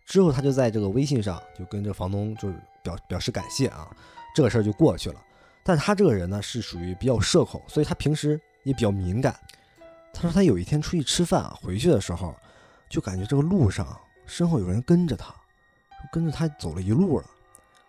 [0.07, 3.89] 之后他就在这个微信上就跟这个房东就是表表示感谢啊，
[4.35, 5.21] 这个事儿就过去了。
[5.63, 9.39] 但他这个人呢是属于比较社恐，所以他平时也比较敏感。
[10.13, 12.35] 他说他有一天出去吃饭啊，回去的时候
[12.89, 13.87] 就感觉这个路上
[14.27, 15.33] 身后有人跟着他，
[16.11, 17.27] 跟着他走了一路了，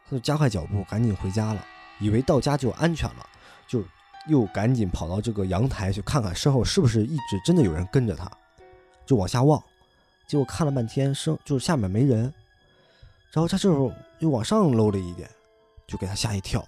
[0.06, 1.66] 他就加快脚步赶紧回家了，
[2.00, 3.26] 以为到家就安全了，
[3.68, 3.84] 就
[4.28, 8.30] 又赶紧跑到这个阳台去看看身后是不是一直真的有人跟着他，
[9.06, 9.62] 就往下望，
[10.28, 12.22] 结果看了半天身就是下面没人，
[13.32, 15.30] 然后他这时候又往上搂了一点，
[15.88, 16.66] 就给他吓一跳。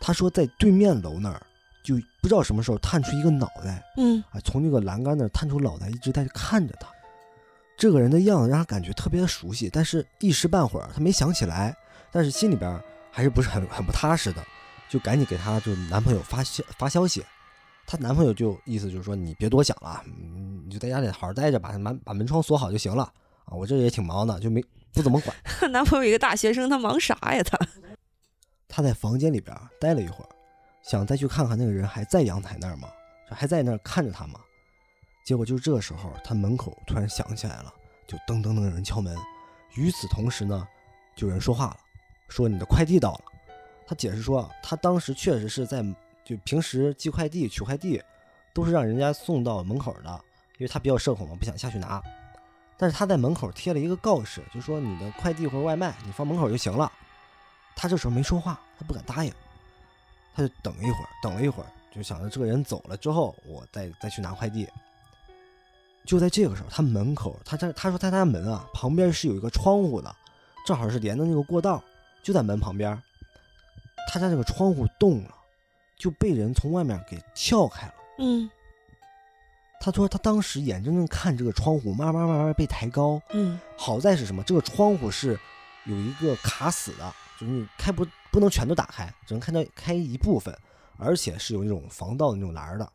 [0.00, 1.40] 他说在对面楼那儿
[1.84, 6.88] 就不知道什么时候探出一个脑袋，嗯啊，从那个栏杆那儿探出脑袋，一直在看着他。
[7.76, 11.74] 这个人的样子让他感觉特别的熟悉，但是一时半会儿他没想起来，
[12.12, 14.44] 但是心里边还是不是很很不踏实的，
[14.92, 17.24] 就赶紧给她就男朋友发消发消息。
[17.86, 23.04] 她男朋友就意思就是说你别多想了，嗯，你就在家里好好待着，把门把门窗锁好就行了
[23.46, 23.56] 啊。
[23.56, 25.34] 我这也挺忙的，就没不怎么管。
[25.72, 27.58] 男朋友一个大学生，他忙啥呀他？
[28.68, 30.28] 他在房间里边待了一会儿，
[30.82, 32.88] 想再去看看那个人还在阳台那儿吗？
[33.30, 34.38] 还在那儿看着他吗？
[35.24, 37.72] 结果就是这个时候，他门口突然响起来了，
[38.06, 39.16] 就噔噔噔有人敲门。
[39.74, 40.68] 与此同时呢，
[41.16, 41.78] 就有人说话了，
[42.28, 43.31] 说你的快递到了。
[43.86, 45.84] 他解释说，他当时确实是在
[46.24, 48.02] 就平时寄快递、取快递，
[48.54, 50.10] 都是让人家送到门口的，
[50.58, 52.02] 因为他比较社恐嘛，不想下去拿。
[52.78, 56.90] 但是他在门口贴了一个告示，就说你的快递或者外卖你放门口就行了。
[57.76, 59.32] 他这时候没说话，他不敢答应，
[60.34, 64.68] 他就等一会儿，等了一会儿，就想着这个人走了之后，我再再去拿快递。
[66.04, 70.14] 就在这个时候，他门口，他他他说他家门啊旁边是有一个窗户的，
[70.66, 71.82] 正好是连的那个过道，
[72.22, 73.00] 就在门旁边。
[74.08, 75.34] 他家这个窗户动了，
[75.96, 77.94] 就被人从外面给撬开了。
[78.18, 78.50] 嗯
[79.80, 84.40] 他说他当时眼睁睁看这个窗户慢慢慢慢被抬高，嗯好在是什么？
[84.44, 85.36] 这个窗户是
[85.86, 90.56] 有一个卡死的，就是你开不不能全都打开，只能看到开一部分，
[90.98, 92.92] 而且是有那种防盗的那种栏的。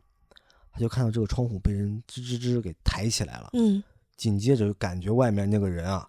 [0.72, 3.82] 他就看到这个窗户被人吱吱吱给抬起来了，嗯
[4.16, 6.08] 紧接着就感觉外面那个人啊，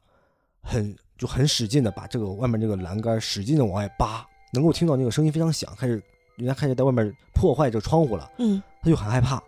[0.61, 6.01] 很就很使劲的把这个外面这个栏杆使劲的往外扒，能够听到那个声音非常响，开始
[6.35, 9.41] 人家开始在外面破坏这个窗户了，嗯他就很害怕，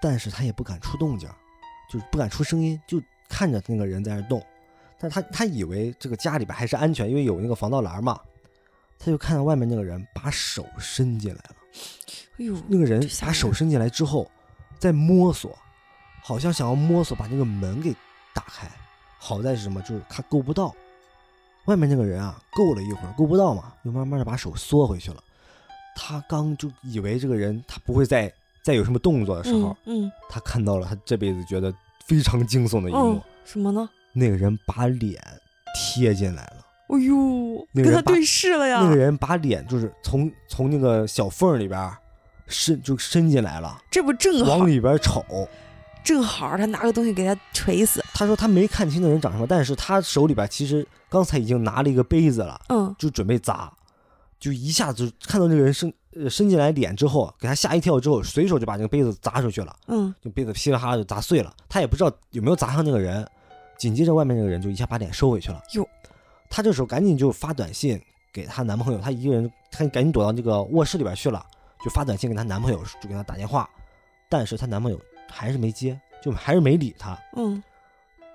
[0.00, 1.28] 但是他也不敢出动静，
[1.90, 4.42] 就是不敢出声音，就看着那个人在那动。
[4.98, 8.18] 但他他以为这个家里边还是安全，因为有那个防盗栏嘛。
[8.98, 11.56] 他就看到外面那个人把手伸进来了，
[12.38, 14.30] 哎呦，那个人把手伸进来之后，
[14.78, 15.54] 在摸索，
[16.22, 17.94] 好像想要摸索把那个门给
[18.32, 18.66] 打开。
[19.18, 19.82] 好在是什么？
[19.82, 20.74] 就是他够不到。
[21.66, 25.22] 外面那个人啊，够了一会儿，够不到嘛，又慢慢的把手缩回去了。
[25.94, 31.72] 他刚就以为这个人他不会再再有什么动作的时候，嗯他看到了他这辈子觉得
[32.06, 33.88] 非常惊悚的一幕，嗯，什么呢？
[34.12, 35.20] 那个人把脸
[35.74, 36.64] 贴进来了。
[36.88, 38.80] 哎呦，那个人跟他对视了呀！
[38.82, 41.90] 那个人把脸就是从从那个小缝里边
[42.46, 45.24] 伸就伸进来了，这不正好往里边瞅。
[46.06, 48.00] 正好他拿个东西给他锤死。
[48.14, 53.72] 他说他没看清那人长什么，但是他手里边其实刚才已经拿了一个杯子了，嗯就准备砸，
[54.38, 61.52] 就一下子看到那个人伸呃伸进来脸之后，给他吓一跳之后，随手就把那个杯子砸出去了，嗯就杯子噼里啪啦就砸碎了。
[61.68, 63.28] 他也不知道有没有砸上那个人，
[63.76, 65.60] 紧接着外面那个人就一下把脸收回去了。
[65.72, 65.84] 哟，
[66.48, 68.00] 他这时候赶紧就发短信
[68.32, 71.44] 给她男朋友，她一个人，她赶紧躲到那个卧室里边去了，
[71.84, 73.68] 就发短信给她男朋友，就给她打电话，
[74.28, 77.18] 但是她男朋友还是没接，就还是没理他。
[77.36, 77.62] 嗯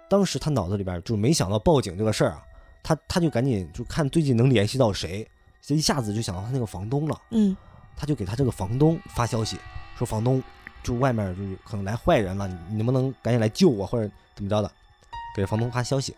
[0.10, 2.44] 当时他脑子里边就没想到报警这个事儿啊，
[2.84, 5.26] 他他就赶紧就看最近能联系到谁，
[5.62, 7.56] 这一下子就想到他那个房东了，嗯
[7.96, 9.58] 他就给他这个房东发消息，
[9.98, 10.44] 说房东
[10.84, 14.70] 就外面就是可能来坏人了，你你能不能赶紧来救我或者怎么着的，
[15.34, 16.14] 给房东发消息。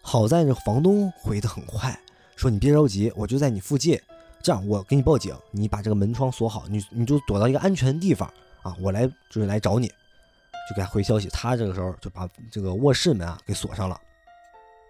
[0.00, 1.98] 好在这房东回的很快，
[2.36, 4.00] 说你别着急，我就在你附近，
[4.42, 8.32] 这样我给你报警，你把这个门窗锁好，你你就躲到一个安全的地方
[8.68, 11.28] 啊，我来就是来找你，就给他回消息。
[11.30, 13.98] 他这个时候就把这个卧室门啊给锁上了。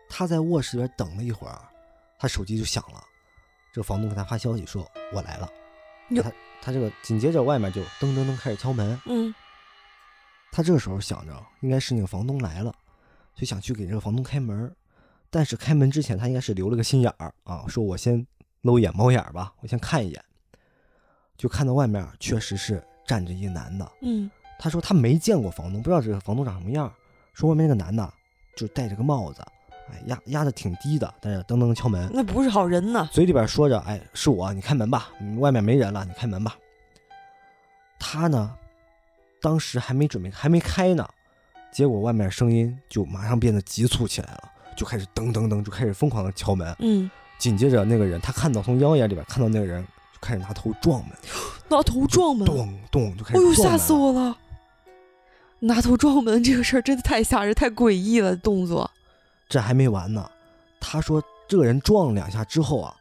[0.09, 1.61] 他在卧室里边等了一会儿，
[2.19, 3.03] 他手机就响了，
[3.73, 5.49] 这个房东给他发消息说我来了。
[6.23, 9.33] 他他这个紧接着外面就噔噔噔开始敲门，嗯
[10.51, 12.75] 他这个时候想着应该是那个房东来了，
[13.35, 14.75] 就想去给这个房东开门。
[15.31, 18.27] 但是开门之前，他应该是留了个心眼儿啊，说我先
[18.63, 20.25] 搂一眼猫眼儿吧，我先看一眼。
[21.37, 26.93] 就看到外面确实是站着一个男的，嗯他说他没见过房东，不知道这个房东长什么样。
[27.33, 28.13] 说外面那个男的
[28.57, 29.41] 就戴着个帽子，
[29.91, 33.09] 哎压压的挺低的，但是噔噔敲门，那不是好人呢。
[33.13, 36.57] 嘴里边说着：“哎，是我，你开门吧，嗯外面没人了，你开门吧。”
[38.01, 38.53] 他呢，
[39.41, 41.09] 当时还没准备，还没开呢，
[41.71, 46.75] 结果外面声音就马上变得急促起来了，就开始噔噔噔，就开始疯狂的敲门。
[46.81, 49.87] 嗯，紧接着那个人，他看到从妖眼里边看到那个人，
[50.21, 51.17] 就开始拿头撞门，
[51.71, 53.79] 拿头撞门，咚咚就开哎呦，始撞门。
[53.79, 54.37] 吓死我了！
[55.61, 58.91] 拿头撞门这个事儿真的太吓人、太诡异了，动作。
[59.49, 60.29] 这还没完呢，
[60.81, 62.95] 他说这个人撞了两下之后啊，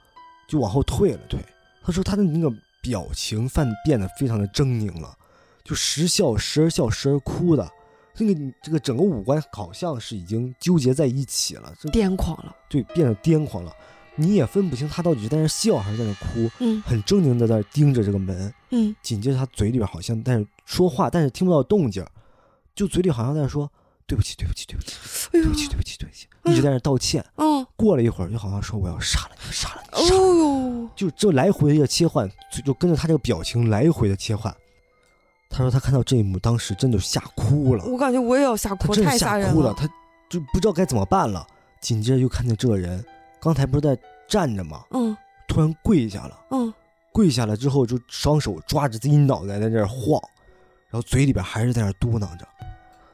[0.47, 1.39] 就往后退了退。
[1.83, 2.51] 他说他的那个
[2.81, 5.15] 表情犯变得非常的狰狞了，
[5.63, 7.69] 就时笑时而笑时而哭的，
[8.17, 12.55] 那个这个整个五官好像是已经纠结在一起了，癫狂了。
[12.69, 13.71] 对变得癫狂了。
[14.17, 18.53] 你也分不清他到底是在那笑还是在那哭，嗯很狰狞的在那盯着这个门。
[18.71, 22.05] 嗯，紧接着他嘴里边好像但是说话，但是听不到动静，
[22.75, 23.71] 就嘴里好像在说
[24.05, 24.93] 对不起对不起对不起
[25.31, 27.25] 对不，起对不起对不起，一直在那道歉。
[27.35, 34.53] 嗯，过了一会儿，就好像说我要杀了你，杀了你，杀了你，就这来回的切换，就就跟着他这个表情来回的切换。
[35.49, 39.87] 他说他看到这一幕，当时真的吓哭了，我感觉我也要吓哭，太吓人吓哭了，他
[40.29, 41.45] 就不知道该怎么办了。
[41.79, 43.05] 紧接着又看见这个人，
[43.39, 44.83] 刚才不是在站着吗？
[44.91, 45.15] 嗯，
[45.47, 46.73] 突然跪下了，嗯，
[47.11, 50.21] 跪下来之后就双手抓着自己脑袋在那儿晃，
[50.89, 52.47] 然后嘴里边还是在那嘟囔着。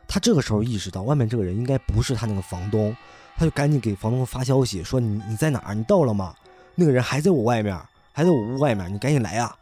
[0.07, 2.95] 他这个时候意识到外面这个人应该不是他那个房东，
[3.35, 5.73] 他就赶紧给房东发消息说：“你你在哪儿？
[5.73, 6.35] 你到了吗？
[6.75, 7.75] 那个人还在我外面，
[8.11, 9.57] 还在我屋外面，你赶紧来啊！”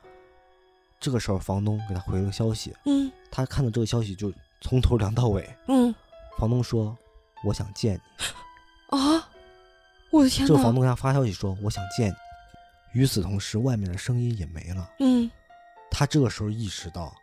[0.99, 5.49] 这个时候房东给他回了个消息，嗯他看到这个消息就从头凉到尾。
[5.67, 5.93] 嗯
[6.37, 6.97] 房东说
[7.45, 9.29] ：“我想见你。”啊！
[10.11, 10.73] 我的天这个房！
[10.73, 12.15] 东给他发消息说：“我想见你。”
[12.99, 14.89] 与此同时，外面的声音也没了。
[14.99, 15.31] 嗯，
[15.89, 17.13] 他这个时候意识到，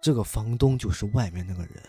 [0.00, 1.82] 这个房东就是外面那个人，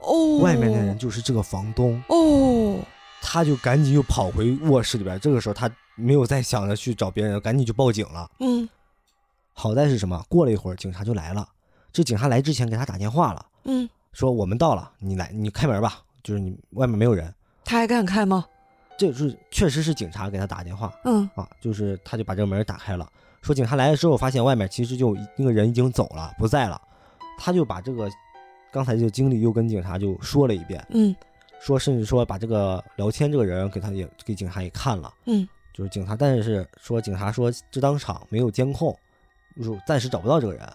[0.00, 2.00] 哦，外面的人就是这个房东。
[2.08, 2.78] 哦，
[3.20, 5.18] 他就赶紧又跑回卧室里边。
[5.18, 8.30] 这个时候他没有再想着去找别人，赶紧就报警了。
[8.38, 8.68] 嗯
[9.54, 10.24] 好在是什么？
[10.28, 11.46] 过了一会儿，警察就来了。
[11.92, 16.00] 这警察来之前给他打电话了，嗯，说我们到了，你来，你开门吧。
[16.22, 17.34] 就是你外面没有人。
[17.64, 18.46] 他还敢开吗？
[18.98, 26.80] 这是确实是警察给他打电话嗯啊，就是他就把这个门打开了，说警察来了之后，发现外面其实就那个人已经走了，不在了。
[27.38, 28.08] 他就把这个
[28.70, 31.14] 刚才这个经历又跟警察就说了一遍，嗯
[31.60, 35.12] 说甚至说把这个聊天这个人给他也给警察也看了。
[35.26, 38.96] 嗯就是警察，但是说警察说这当场没有监控，
[39.56, 40.68] 就是暂时找不到这个人，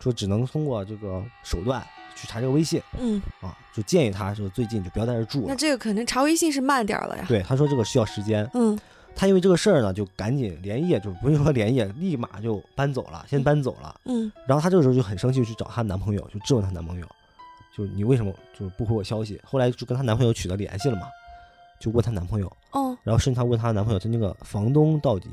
[0.00, 1.80] 说只能通过这个手段
[2.20, 5.46] 去查这个微信嗯，啊，就建议他说最近就不要在这住了。
[5.48, 7.24] 那这个肯定查微信是慢点了呀。
[7.26, 8.78] 对，他说这个需要时间，嗯
[9.16, 13.94] 他因为这个事儿呢，就赶紧连夜就不是说连夜，立马就搬走了，先搬走了。
[14.04, 17.06] 嗯然后她这个时候就很生气，去找她男朋友，就质问她男朋友，
[17.76, 19.40] 就是你为什么就是不回我消息？
[19.44, 21.08] 后来就跟她男朋友取得联系了嘛，
[21.80, 25.28] 就问她男朋友，哦，然后甚至她问她男朋友，她那个房东到底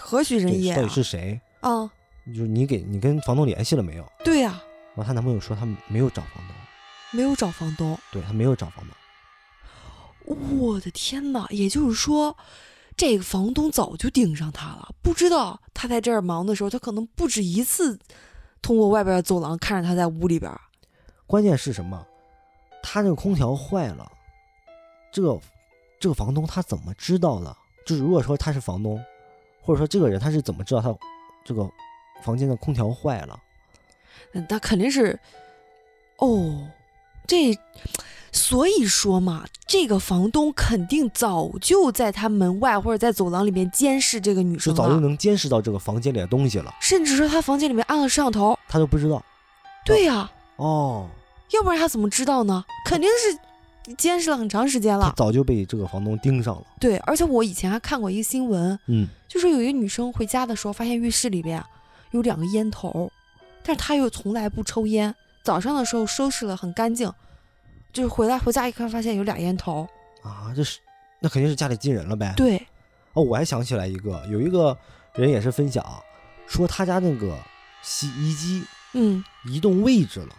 [0.00, 0.76] 何许人也、啊？
[0.76, 1.40] 到底是谁？
[1.60, 1.90] 啊？
[2.28, 4.04] 就是你给你跟房东联系了没有？
[4.24, 4.67] 对呀、然
[4.98, 6.56] 后她男朋友说他没有找房东，
[7.12, 7.98] 没有找房东。
[8.12, 8.94] 对他没有找房东。
[10.58, 11.46] 我的天哪！
[11.50, 12.36] 也就是说，
[12.96, 17.98] 这个房东早就盯上他了，不知道他在这儿忙的时候，他可能不止一次
[18.60, 20.60] 通过外边的走廊看着他在屋里边儿。
[21.26, 22.06] 关键是什么？
[22.82, 24.10] 他这个空调坏了，
[25.10, 25.40] 这个
[25.98, 27.56] 这个房东他怎么知道的？
[27.86, 29.02] 就是如果说他是房东，
[29.62, 30.94] 或者说这个人他是怎么知道他
[31.44, 31.66] 这个
[32.22, 33.38] 房间的空调坏了？
[34.32, 35.18] 那他肯定是，
[36.18, 36.68] 哦，
[37.26, 37.58] 这，
[38.32, 48.58] 所以说嘛，这个房东肯定早就在他门外或者在走廊里面监视这个女生了，早就能监视到这个房间里的东西了，甚至说他房间里面安了摄像头。
[48.68, 49.22] 他都不知道。
[49.84, 51.08] 对呀、哦，
[51.52, 52.64] 要不然他怎么知道呢？
[52.84, 55.06] 肯定是监视了很长时间了。
[55.06, 56.62] 他早就被这个房东盯上了。
[56.78, 61.66] 对，而且我以前还看过一个新闻，嗯，就是有一个女生回家的时候，发现浴室里边啊
[62.10, 63.10] 有两个烟头，
[63.62, 65.14] 但是他又从来不抽烟。
[65.42, 67.10] 早上的时候收拾了很干净，
[67.92, 69.88] 就是回来回家一看，发现有俩烟头。
[70.22, 70.78] 啊，这是
[71.20, 72.34] 那肯定是家里进人了呗。
[72.36, 72.66] 对，
[73.14, 74.76] 哦，我还想起来一个，有一个
[75.14, 75.84] 人也是分享，
[76.46, 77.38] 说他家那个
[77.82, 80.34] 洗衣机嗯移动位置了。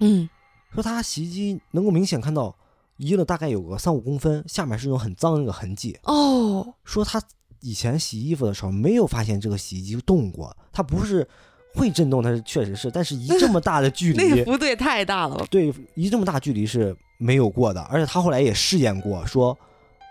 [0.00, 0.28] 嗯
[0.74, 2.54] 说他洗衣机能够明显看到
[2.96, 5.98] 移了大概有个三五公分，下面是那种很脏的那个痕迹。
[6.04, 7.20] 哦，说他
[7.60, 11.28] 以前洗衣服的时候没有发现这个洗衣机动过，他不是
[11.76, 15.46] 会震动，它是确实是，但是移这么大的距离， 那个幅度也太大了吧？
[15.50, 17.80] 对，移这么大距离是没有过的。
[17.82, 19.56] 而且他后来也试验过，说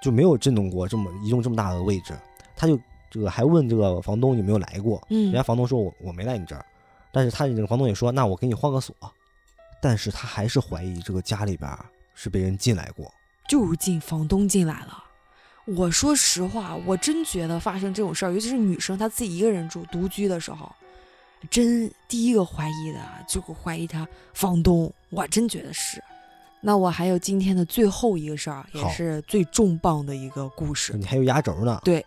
[0.02, 2.14] 就没有震动过这么移动这么大的位置。
[2.56, 6.66] 他就这个还问这个房东有没有来过，人家嗯，房东说我我没来你这儿，
[7.12, 8.96] 但是他这个房东也说那我给你换个锁，
[9.82, 13.12] 但是他还是怀疑这个家里边儿是被人进来过。
[13.50, 15.04] 就进房东进来了。
[15.66, 20.72] 我说实话，我真觉得发生这种事儿，尤其是女生她自己一个人住独居的时候，
[21.46, 26.04] 真第一个怀疑的就是怀疑他房东，我真觉得是。
[26.62, 30.94] 那我还有今天的最后一个事儿，也是最重磅的一个故事。
[30.94, 31.80] 你还有压轴呢？
[31.84, 32.04] 对，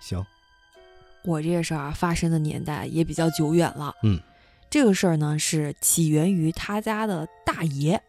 [0.00, 0.24] 行，
[1.24, 3.94] 我这个事儿啊，发生的年代也比较久远了。
[4.02, 4.18] 嗯，
[4.70, 8.00] 这个事儿呢是起源于他家的大爷，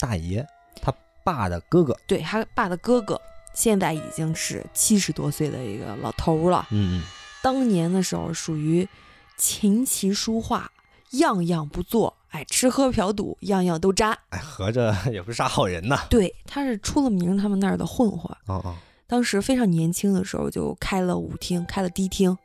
[0.00, 0.44] 大爷
[0.82, 3.20] 他爸的哥哥，对他爸的哥哥，
[3.54, 6.66] 现在已经是七十多岁的一个老头儿了。
[6.70, 7.02] 嗯嗯，
[7.44, 8.88] 当年的时候属于
[9.36, 10.70] 琴棋书画
[11.12, 14.16] 样样不做，哎，吃喝嫖赌样样都沾。
[14.30, 16.06] 哎，合着 也不是啥好人呐。
[16.10, 18.30] 对，他是出了名他们那儿的混混。
[18.46, 18.74] 哦哦，
[19.06, 22.36] 当时非常年轻的时候就开了舞厅，开了迪厅。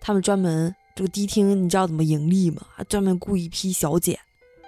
[0.00, 2.62] 他们专门这个迪厅，你知道怎么盈利吗？
[2.88, 4.18] 专门雇一批小姐，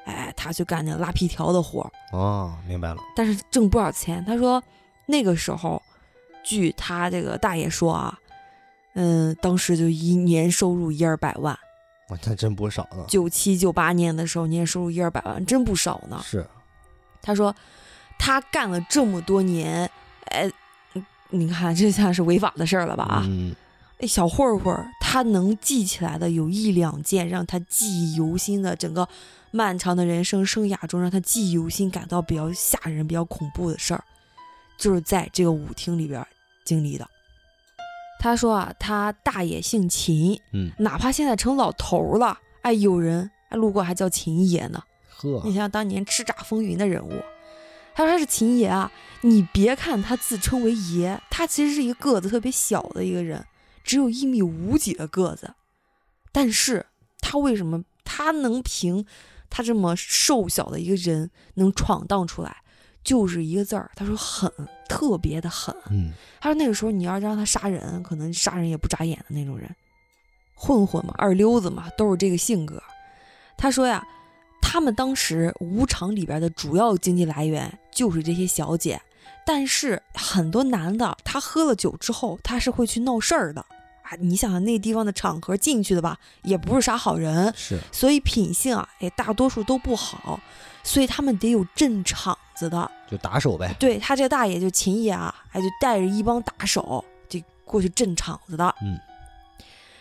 [0.04, 2.98] 哎，他去干那拉皮条的活儿，哦，明白了。
[3.16, 4.24] 但是挣不少钱。
[4.24, 4.62] 他说
[5.06, 5.82] 那个时候，
[6.44, 8.16] 据他这个大爷说啊，
[8.94, 11.58] 嗯，当时就一年收入一二百万。
[12.08, 13.04] 哇，那真不少呢。
[13.08, 16.20] 九七九八年的时候，年收入一二百万，真不少呢。
[16.24, 16.46] 是，
[17.22, 17.54] 他说，
[18.18, 19.90] 他干了这么多年，
[20.26, 20.50] 哎，
[20.94, 23.04] 嗯你看这像是违法的事儿了吧？
[23.04, 23.54] 啊，嗯，
[24.00, 29.08] 哎小混混他能记起来的有一两件让他记忆犹新的，整个
[29.50, 34.04] 漫长的人生生涯中让他记忆犹新、感到比较吓人、比较恐怖的事儿，
[34.76, 36.28] 就是在这个舞厅里边儿
[36.64, 37.08] 经历的。
[38.24, 44.82] 他说啊，他大爷姓秦，嗯，哪怕现在成老头儿了，哎，有人哎路过还叫秦爷呢。
[45.10, 47.12] 呵你，想想当年叱咤风云的人物，
[47.94, 48.90] 他说他是秦爷啊。
[49.20, 53.44] 你别看他自称为爷，他其实是一个个子特别小的一个人，
[53.84, 55.52] 只有一米五几的个子。
[56.32, 56.86] 但是
[57.20, 59.04] 他为什么他能凭
[59.50, 62.62] 他这么瘦小的一个人能闯荡出来，
[63.02, 64.50] 就是一个字儿，他说狠，
[64.88, 65.74] 特别的狠。
[65.90, 69.74] 嗯，他说那个时候你要是让他杀人，可能杀人也不眨眼的那种人，
[70.54, 72.82] 混混嘛，二溜子嘛，都是这个性格。
[73.56, 74.04] 他说呀，
[74.60, 79.00] 他们当时舞场里边的主要经济来源就是这些小姐，
[79.46, 83.60] 但是很多男的他喝了酒之后，他是会去闹事儿的
[84.02, 84.16] 啊。
[84.18, 90.40] 你想想那地方的场合进去的吧，也不是啥好人，是，所以品性啊，哎，大多数都不好，
[90.84, 92.88] 所以他们得有镇场子的。
[93.10, 93.74] 就打手呗。
[93.80, 98.72] 对他这大爷就秦爷啊，哎，就带着一帮打手就过去镇场子的。
[98.82, 98.98] 嗯，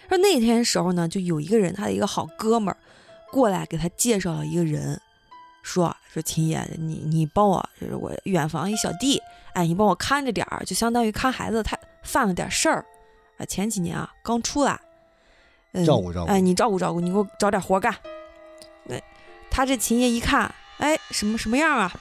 [0.08, 2.78] 说那天时候呢，就有一个人，他的一个好哥们儿
[3.32, 5.00] 过来给他介绍了一个人，
[5.64, 9.20] 说说秦爷，你你帮我，就是我远房一小弟，
[9.54, 12.86] 哎，你帮我看着点儿，就相当于看孩子，他犯了点事儿，
[13.38, 14.80] 啊，前几年啊刚出来，
[15.72, 17.94] 嗯照顾照顾哎，你照顾照顾，你给我找点活干。
[18.88, 19.04] 对，
[19.50, 20.54] 他这秦爷一看，
[20.84, 21.94] 哎，什么什么样啊？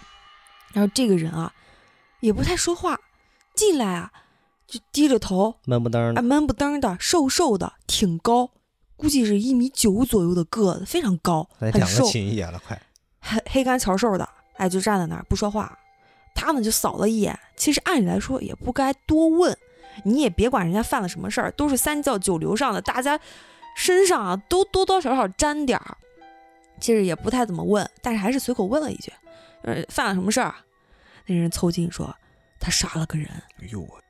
[0.72, 1.52] 然后这个人啊，
[2.18, 2.98] 也不太说话，
[3.54, 4.10] 进来啊，
[4.66, 8.50] 就低着头，哎，闷不登的，闷不登的，瘦瘦的，挺高，
[8.96, 12.76] 估计是一米九左右的个子，非常高，很瘦，秦爷了，快。
[13.20, 15.78] 黑黑干乔瘦的，哎，就站在那儿不说话。
[16.34, 19.56] 他呢就扫了一眼，其实按理来说也不该多问，
[20.04, 23.20] 你也别管人家犯了什么事儿，都是三教九流上的，大家
[23.76, 25.96] 身上啊都多多少少沾点儿。
[26.82, 29.10] 其实也不太怎么问，但是还是随口问了一句
[29.62, 30.60] ：“呃，犯了什么事儿啊？”
[31.24, 32.14] 那人凑近说
[32.58, 33.28] ：“他杀了个人。”
[33.62, 34.00] 哎呦我，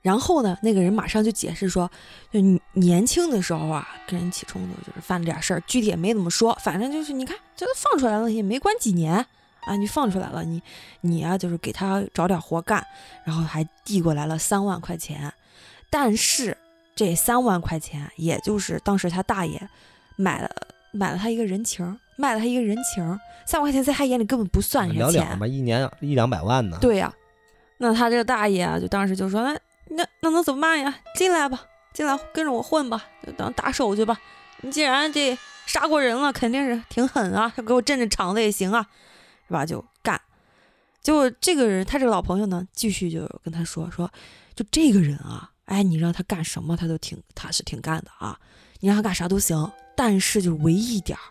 [0.00, 1.88] 然后呢，那个人马上就解释说，
[2.32, 9.14] 就你年轻的时候啊，跟人起冲突，就是犯了点事儿，具体也没怎么说，反正就是你看，这都放出来了，也没关几年
[9.66, 10.60] 啊，你放出来了，你
[11.02, 12.84] 你啊，就是给他找点活干，
[13.24, 15.32] 然后还递过来了三万块钱，
[15.90, 16.56] 但是
[16.96, 19.68] 这三万块钱，也就是当时他大爷
[20.16, 20.50] 买了
[20.92, 27.12] 买了他一个人情儿，卖了他一个人情儿，三万块钱在他眼里根本不算什么钱，嘛，一年一两百万呢。，对呀、
[27.78, 29.58] 那他这个大爷啊，就当时就说：“那
[29.96, 30.94] 那那能怎么办呀？
[31.16, 31.62] 进来吧，
[31.92, 34.18] 进来跟着我混吧，就当打手去吧。
[34.60, 35.36] 你既然这
[35.66, 38.86] 杀过人了，肯定是挺狠啊， 给我镇镇场子也行啊，
[39.48, 39.66] 是吧？
[39.66, 40.20] 就干。
[41.02, 44.08] 结果这个人，他这个老朋友呢，继续就跟他说说，
[44.54, 48.38] 就这个人啊，哎，你让他干什么，他都挺他是挺干的啊，
[48.78, 51.22] 你让他干啥都行，但是就唯一一点儿，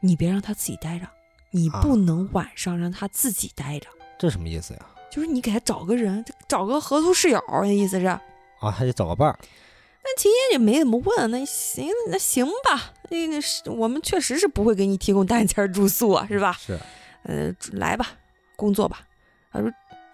[0.00, 1.06] 你别让他自己待着，
[1.50, 3.88] 你啊不能晚上让他自己待着。”
[4.18, 4.80] 这什么意思呀？
[5.10, 8.06] 就是你给他找个人，找个合租室友，那意思是。
[8.06, 9.38] 啊，还得找个伴儿。
[10.02, 16.52] 那秦爷也没怎么问，那行，那行吧，那那是我们确实是不会给你提供单间住宿啊，是吧？
[16.60, 16.78] 是，
[17.22, 18.08] 呃，来吧，
[18.54, 19.00] 工作吧。
[19.50, 19.72] 他说，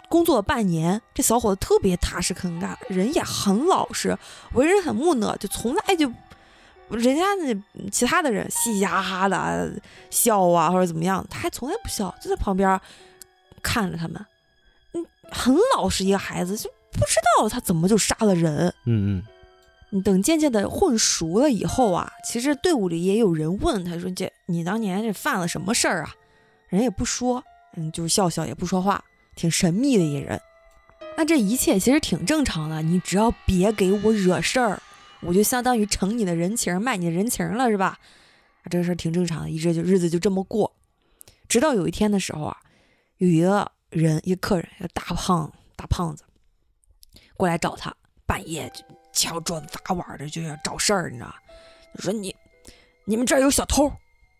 [0.09, 4.17] 工作了半年，这小伙子特别踏实肯干，人也很老实，
[4.53, 6.13] 为人很木讷，就从来就，
[6.97, 9.73] 人家那其他的人嘻嘻哈哈的
[10.11, 12.81] 笑啊或者怎么样，他还从来不笑，就在旁边
[13.63, 14.25] 看着他们。
[14.93, 18.67] 嗯，很老实一个孩子，就不知道他怎么就杀了人。
[18.87, 19.23] 嗯嗯，
[19.91, 26.15] 你等渐渐的混熟了以后啊，其实队伍里也有人问他说：“这你当年这犯了什么事儿啊？”
[26.69, 27.43] 人也不说，
[27.77, 30.41] 嗯，就是笑笑也不说话，挺神秘的一人。
[31.17, 34.81] 那这一切其实挺正常的，你只要别给我惹事儿，
[35.23, 37.99] 我就相当于承你的人情，卖你的人情了，是吧？
[38.63, 40.73] 啊，这个事儿挺正常的，一直就日子就这么过。
[41.49, 42.57] 直到有一天的时候啊，
[43.19, 46.25] 有一个人，一客人，一个大胖大胖子
[47.35, 47.95] 过来找他，
[48.27, 51.37] 半夜就敲桌子砸碗的就要找事儿，你知道吧？
[51.95, 52.35] 就说你
[53.05, 53.91] 你们这儿有小偷，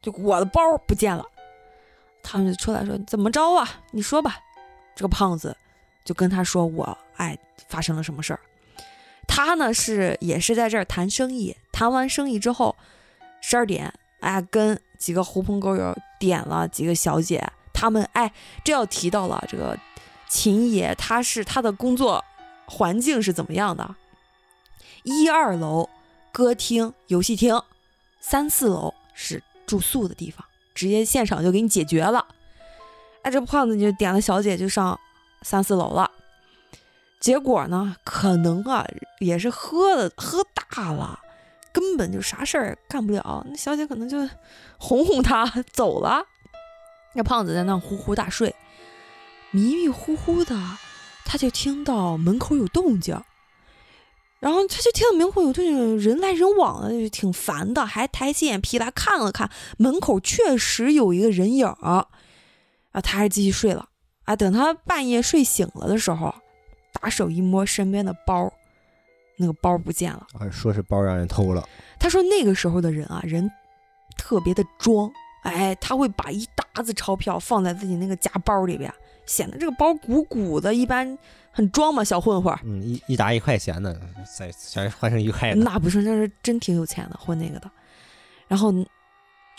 [0.03, 1.25] 就我的包不见了。
[2.23, 3.69] 他们就出来说怎么着啊？
[3.91, 4.39] 你说吧。
[4.95, 5.57] 这个胖子
[6.05, 8.41] 就跟他说我哎发生了什么事儿。
[9.43, 12.77] 他呢是也是在这儿谈生意，谈完生意之后，
[13.41, 18.33] 十二点哎跟几个狐朋狗友点了几个小姐，他们哎
[18.63, 19.79] 这要提到了这个
[20.29, 22.23] 秦爷，他是他的工作
[22.67, 23.97] 环境是怎么样的？
[25.05, 25.89] 一二楼
[26.31, 27.63] 歌厅、游戏厅，
[28.21, 32.27] 三四楼是住宿的地方，直接现场就给你解决了。
[33.23, 35.01] 哎，这胖子就点了小姐就上
[35.41, 36.10] 三四楼了。
[37.21, 38.85] 结果呢，可能啊
[39.19, 41.21] 也是喝了喝大了，
[41.71, 43.47] 根本就啥事儿干不了。
[43.49, 44.27] 那小姐可能就
[44.79, 46.25] 哄哄他走了。
[47.13, 48.55] 那胖子在那呼呼大睡，
[49.51, 50.57] 迷迷糊糊的，
[51.25, 53.23] 他就听到门口有动静。
[54.39, 62.07] 然后他就听到门口有动静，人来人往的，就挺烦的，还抬起眼皮来看了看门口，确实有一个人影儿。
[62.93, 63.91] 啊，他还继续睡了。
[64.25, 66.35] 啊，等他半夜睡醒了的时候，
[66.93, 68.53] 打手一摸身边的包，
[69.37, 70.27] 那个包不见了。
[70.35, 71.67] 啊，说是包让人偷了。
[71.99, 73.51] 他说那个时候的人啊，人
[74.17, 75.11] 特别的装，
[75.43, 78.93] 哎，他会把一沓子钞票放在自己那个夹包里边，
[79.27, 81.17] 显得这个包鼓鼓的，一般
[81.53, 82.55] 很装嘛，小混混。
[82.65, 84.01] 嗯，一一沓一块钱的，
[84.39, 87.71] 再再换成一块的，那不是，那是真挺有钱的，混那个的。
[88.49, 88.73] 然后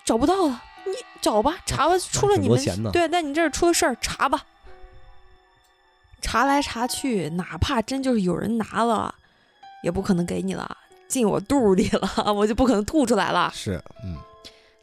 [0.04, 2.60] 找不到了，你找吧，查吧，出了你们
[2.92, 4.44] 对，在你这儿出了事儿，查吧。
[6.22, 9.14] 查来查去，哪怕真就是有人拿了，
[9.84, 13.52] 也不可能给你了，进我肚里了， 我就不可能吐出来了。
[13.54, 14.18] 是，嗯，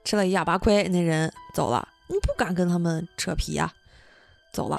[0.04, 3.72] 吃了一哑巴亏，那人走了，你不敢跟他们扯皮呀，
[4.52, 4.78] 走了。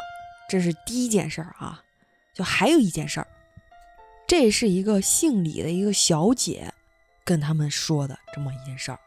[0.49, 1.81] 这是第一件事儿啊，
[2.33, 3.27] 就还有一件事儿，
[4.27, 6.73] 这是一个姓李的一个小姐
[7.23, 8.99] 跟他们说的这么一件事儿，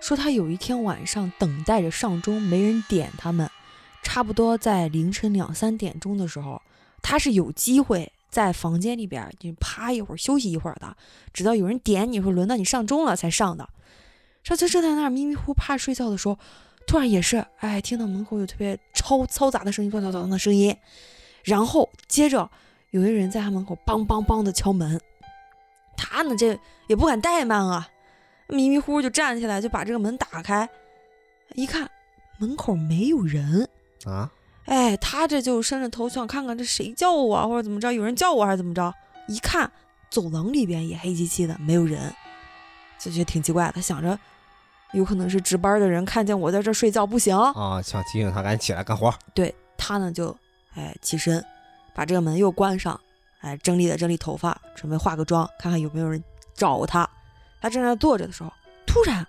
[0.00, 3.48] 说她有一天晚上等待着上钟，没人点他们。
[4.02, 6.60] 差不多在凌晨两三点钟的时候，
[7.06, 10.96] 他是有机会在房间里边就趴一会儿休息一会儿的，
[11.34, 13.68] 直到有人点你说轮到你上钟了才上的。
[14.42, 16.38] 上次正在那儿迷迷糊趴睡觉的时候，
[16.86, 20.74] 突然也是哎听到门口有特别超嘈杂的声音，乱糟糟的声音，
[21.44, 22.50] 然后接着
[22.90, 24.98] 有一个人在他门口梆梆梆的敲门，
[25.96, 27.88] 他呢这也不敢怠慢啊，
[28.48, 30.68] 迷迷糊糊就站起来就把这个门打开，
[31.54, 31.90] 一看
[32.38, 33.68] 门口没有人。
[34.04, 34.30] 啊，
[34.66, 38.92] 哎，他这就伸着头想看看这谁叫我啊，或者怎么着，有人叫我还是怎么着？
[39.28, 39.70] 一看
[40.10, 42.12] 走廊里边也黑漆漆的，没有人，
[42.98, 43.70] 就觉得挺奇怪。
[43.74, 44.18] 他想着，
[44.92, 49.12] 有可能是值班的人看见我在这睡觉不行啊，想提醒他赶紧起来干活。
[49.34, 50.34] 对他呢，就
[50.74, 51.44] 哎起身，
[51.94, 52.98] 把这个门又关上，
[53.40, 56.22] 哎整理了整理头发，准备化个妆，看看有没有人
[56.54, 57.08] 找他。
[57.60, 58.52] 他正在坐着的时候，
[58.86, 59.26] 突然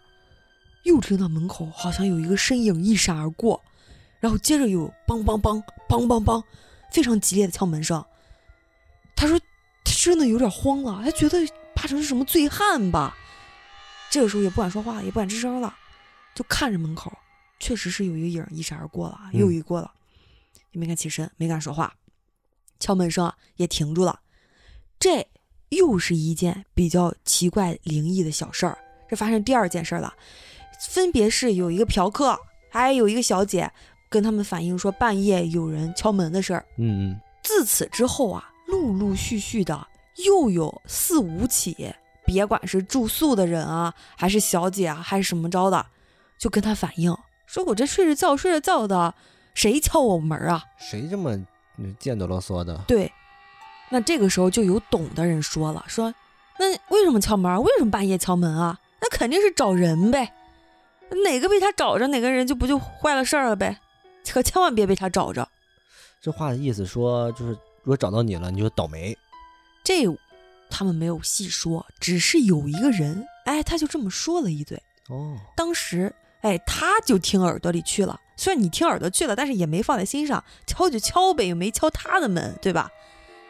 [0.84, 3.62] 又听到门口好像有一个身影一闪而过。
[4.26, 6.44] 然后接着有梆梆梆梆梆梆，
[6.92, 8.04] 非常激烈的敲门声。
[9.16, 11.38] 他说他真的有点慌了，他觉得
[11.76, 13.16] 八成是什么醉汉吧。
[14.10, 15.76] 这个时候也不敢说话，也不敢吱声了，
[16.34, 17.16] 就看着门口，
[17.60, 19.92] 确实是有一个影一闪而过了，又一过了，
[20.72, 21.94] 也没敢起身，没敢说话。
[22.80, 24.22] 敲门声也停住了。
[25.00, 25.28] 这
[25.70, 28.76] 又是一件比较奇怪灵异的小事儿。
[29.08, 30.16] 这发生第二件事了，
[30.90, 32.40] 分别是有一个嫖客，
[32.72, 33.72] 还有一个小姐。
[34.16, 36.66] 跟他们反映说半夜有人敲门的事儿。
[36.78, 37.20] 嗯嗯。
[37.44, 39.86] 自此之后啊，陆陆续续的
[40.26, 41.94] 又有四五起，
[42.26, 45.86] 别管是住宿的人啊，还是小姐啊，还是什么着的，
[46.38, 47.14] 就跟他反映
[47.46, 49.14] 说：“我这睡着觉睡着觉的，
[49.54, 50.64] 谁敲我门啊？
[50.78, 51.38] 谁这么
[52.00, 53.12] 贱的啰嗦的？”对。
[53.90, 56.16] 那这个时候就有懂的人说了：“说
[56.58, 57.62] 那为什么敲门？
[57.62, 58.80] 为什么半夜敲门啊？
[59.02, 60.32] 那肯定是找人呗。
[61.26, 63.82] 哪个被他找着，哪个人就不就坏了事儿了呗。”
[64.32, 65.48] 可千万别被他找着。
[66.22, 69.18] 这话的意思说，就是如果找到你了，你就倒霉。
[69.84, 70.04] 这
[70.70, 74.82] 他们没有细说，只是有一个人，哎，他就这么说了一嘴。
[75.10, 78.20] 哦，当时，哎，他就听耳朵里去了。
[78.36, 82.90] 虽然你听耳朵去了，但是也没放在心上，敲就敲呗，又没敲他的门，对吧？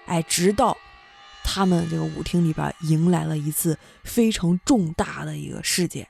[0.05, 0.77] 哎，直到
[1.43, 6.07] 他们这个舞厅里边迎来了一次非常重大的一个事件，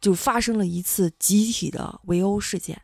[0.00, 2.82] 就发生了一次集体的围殴事件。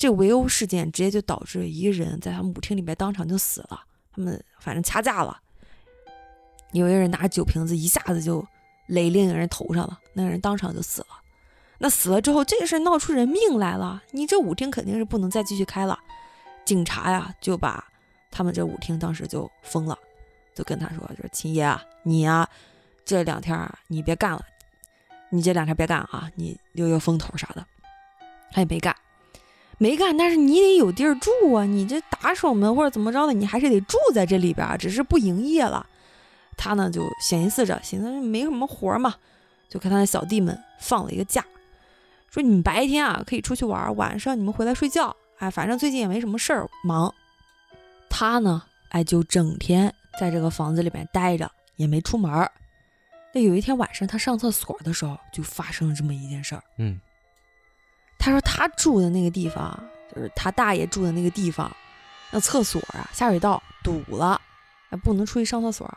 [0.00, 3.84] 这围殴事件直接就导致一个人在他们舞厅里面当场就死了。
[4.10, 5.38] 他们反正掐架了，
[6.72, 8.42] 有一个人拿酒瓶子一下子就
[8.86, 11.08] 垒另一个人头上了，那个人当场就死了。
[11.76, 15.98] 那死了之后，这个事闹出人命来了，你这舞厅肯定是不能再继续开了。
[16.64, 17.86] 警察呀就把
[18.30, 19.98] 他们这舞厅当时就封了，
[20.54, 22.48] 就跟他说：“就是秦爷啊，你呀
[23.04, 24.42] 这两天你别干了，
[25.28, 27.66] 你这两天别干啊，你留留风头啥的。”
[28.50, 28.96] 他也没干。
[29.82, 31.64] 没干，但是你得有地儿住啊！
[31.64, 35.86] 你这打手们或者怎么着的，你还是得住在这里边，只是不营业了。
[36.54, 39.14] 他呢就寻思着，寻思没什么活嘛，
[39.70, 41.42] 就给他的小弟们放了一个假，
[42.28, 45.16] 说你们白天啊可以出去玩，晚上你们回来睡觉。
[45.38, 47.14] 哎，反正最近也没什么事儿忙。
[48.10, 52.46] 他呢，哎，就整天在这个房子里边待着，也没出门。
[53.32, 56.62] 那有一天晚上，他上厕所的时候，就发生了这么一件事儿。
[56.76, 57.00] 嗯。
[58.20, 59.82] 他说他住的那个地方，
[60.14, 61.74] 就是他大爷住的那个地方，
[62.30, 64.40] 那厕所啊下水道堵了，
[64.90, 65.90] 哎，不能出去上厕所，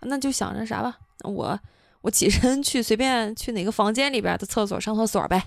[0.00, 1.58] 那就想着啥吧，我
[2.00, 5.44] 我起身去随便去哪个房间里边的厕所上厕所呗。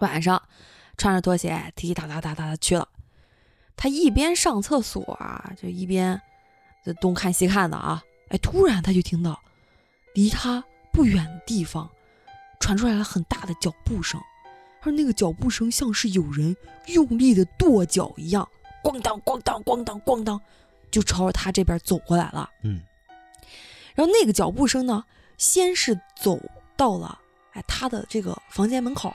[0.00, 0.42] 晚上
[0.98, 2.86] 穿着拖鞋滴滴答答答答的去了，
[3.76, 6.20] 他一边上厕所啊，就一边
[6.84, 9.40] 就东看西看的啊，哎，突然他就听到
[10.14, 10.62] 离他
[10.92, 11.88] 不远的地方
[12.60, 14.20] 传出来了很大的脚步声，
[14.84, 16.54] 而那个脚步声像是有人
[16.86, 18.46] 用力的跺脚一样，
[18.82, 20.40] 咣当咣当咣当咣当，
[20.90, 22.48] 就朝着他这边走过来了。
[22.62, 22.80] 嗯，
[23.94, 25.04] 然后那个脚步声呢，
[25.38, 26.38] 先是走
[26.76, 27.18] 到了
[27.52, 29.14] 哎他的这个房间门口，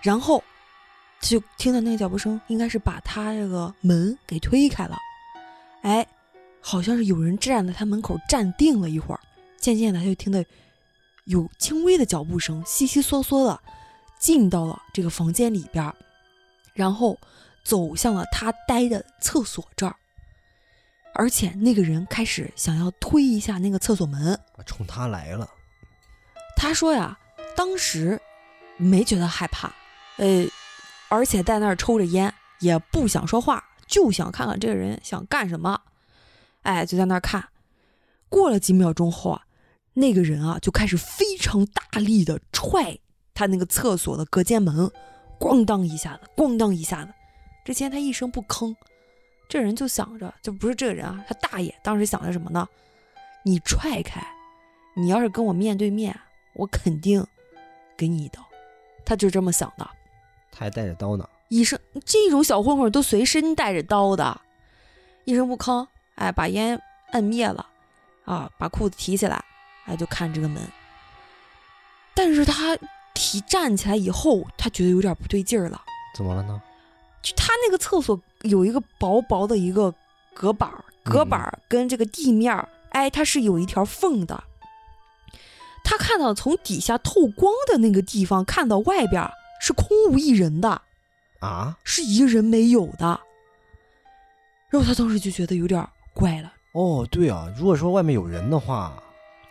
[0.00, 0.42] 然后
[1.20, 4.96] 就听到那个脚步声，应该是把他这个门给推开了。
[5.82, 6.06] 哎，
[6.60, 9.20] 好像是有人站在他门口站定了一会儿，
[9.58, 10.38] 渐渐的他就听到
[11.24, 13.60] 有轻微的脚步声，悉悉嗦嗦的
[14.18, 15.94] 进到了这个房间里边儿，
[16.74, 17.18] 然后
[17.64, 19.94] 走向了他待的厕所这儿。
[21.14, 25.48] 而且那个人开始想要推一下那个厕所门，冲他来了。
[26.54, 27.18] 他说呀，
[27.56, 28.20] 当时
[28.76, 29.72] 没觉得害怕，
[30.18, 30.46] 呃，
[31.08, 35.80] 而且在那儿抽着烟，也不想说话，就想看看这个人想干什么。
[36.62, 37.48] 哎，就在那儿看。
[38.28, 39.42] 过了几秒钟后啊，
[39.94, 42.98] 那个人啊就开始非常大力的踹
[43.38, 44.90] 他那个厕所的隔间门，
[45.38, 47.12] 咣当一下子，咣当一下子。
[47.64, 48.74] 之前他一声不吭，
[49.48, 52.68] 这人就想着，就不是这个人啊，他大爷当时想着什么呢？
[53.44, 54.20] 你踹开，
[54.96, 56.18] 你要是跟我面对面，
[56.54, 57.24] 我肯定
[57.96, 58.44] 给你一刀。
[59.06, 59.88] 他就这么想的。
[60.50, 61.24] 他还带着刀呢。
[61.46, 64.40] 医生，这种小混混都随身带着刀的，
[65.24, 65.86] 一声不吭，
[66.16, 66.82] 哎，把烟
[67.12, 67.64] 摁灭了，
[68.24, 69.44] 啊，把裤子提起来，
[69.84, 70.60] 哎，就看这个门。
[72.14, 72.76] 但是他
[73.18, 75.82] 提站起来以后，他觉得有点不对劲儿了。
[76.14, 76.62] 怎么了呢？
[77.20, 79.92] 就他那个厕所有一个薄薄的一个
[80.32, 84.44] 隔板，隔板跟这个地面儿，哎，它是有一条缝的。
[85.82, 89.28] 他看到从底下透光的那个地方，看到外边
[89.60, 90.80] 是空无一人的，
[91.40, 91.76] 啊？
[91.82, 93.18] 是一个人没有的。
[94.70, 99.02] 然后他当时就觉得有点怪了，哦，对啊，如果说外面有人的话，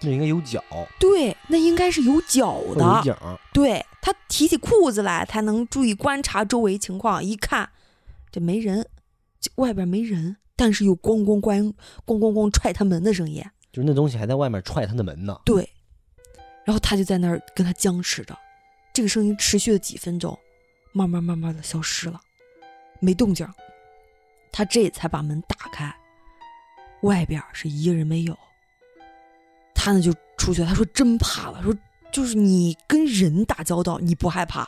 [0.01, 0.63] 那应该有脚，
[0.99, 3.03] 对，那应该是有脚的有的。
[3.05, 3.15] 影。
[3.51, 7.23] 对他提起裤子来，才能注意观察周围情况。
[7.23, 7.69] 一看，
[8.31, 8.87] 这没人，
[9.41, 11.73] 这外边没人，但是有咣咣咣
[12.05, 13.43] 咣咣咣踹他门的声音。
[13.71, 15.39] 就是那东西还在外面踹他的门呢。
[15.43, 15.67] 对，
[16.63, 18.37] 然后他就在那儿跟他僵持着，
[18.93, 20.37] 这个声音持续了几分钟，
[20.93, 22.21] 慢慢慢慢的消失了，
[22.99, 23.51] 没动静儿。
[24.51, 25.93] 他这才把门打开，
[27.01, 28.37] 外边是一个人没有。
[29.87, 31.73] 他呢就出去了，他说真怕了，说
[32.11, 34.67] 就是你跟人打交道你不害怕，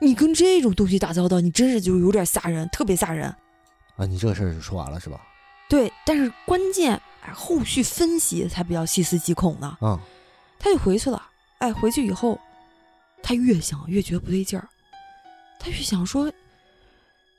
[0.00, 3.26] 你跟这种东西打交道，你真是就有点吓人，特别吓人。
[3.96, 5.20] 啊，你这个事儿就说完了是吧？
[5.68, 9.76] 对，但是关键哎，后续分析才比较细思极恐呢。
[9.82, 10.00] 嗯、
[10.58, 11.22] 他就回去了。
[11.58, 12.40] 哎，回去以后，
[13.22, 14.66] 他越想越觉得不对劲儿，
[15.58, 16.32] 他越想说，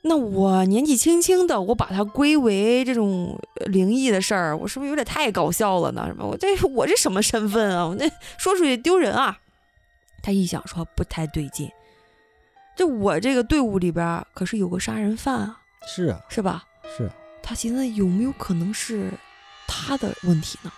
[0.06, 6.04] 那我年纪轻轻的，我把它归为这种呃灵异的事儿，我是不是有点太搞笑了呢？
[6.06, 6.26] 什么？
[6.26, 7.86] 我这我这什么身份啊？
[7.86, 9.38] 我那说出去丢人啊！
[10.22, 11.70] 他一想说不太对劲，
[12.76, 16.64] 这我这个队伍里边儿可是有个杀人犯啊，是啊，是吧？
[16.96, 17.14] 是啊。
[17.42, 19.10] 他寻思有没有可能是
[19.66, 20.70] 他的问题呢？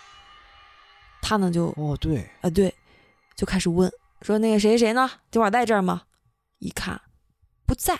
[1.21, 2.73] 他呢就哦，对，啊，对，
[3.35, 5.09] 就开始问说那个谁谁谁呢？
[5.31, 6.03] 今晚在这儿吗？
[6.59, 7.01] 一看
[7.65, 7.99] 不在，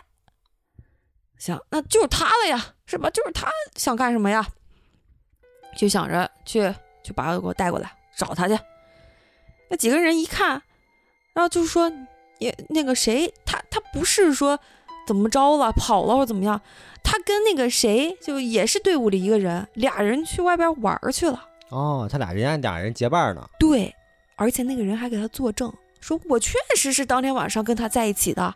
[1.38, 3.10] 想那就是他了呀，是吧？
[3.10, 4.48] 就是他想干什么呀？
[5.76, 6.74] 就想着去
[7.04, 8.58] 就把他给我带过来找他去。
[9.70, 10.62] 那几个人一看，
[11.34, 11.92] 然后就说
[12.40, 14.60] 也那个谁，他他不是说
[15.06, 16.60] 怎么着了跑了或者怎么样，
[17.04, 21.46] 他跟那个谁就也是队伍里一个人，俩人去外边玩儿去了。
[21.70, 23.48] 哦，他俩人家俩人结伴呢。
[23.60, 23.94] 对，
[24.36, 28.56] 而且那个人还给他作证，说我确实是当天晚上跟他在一起的。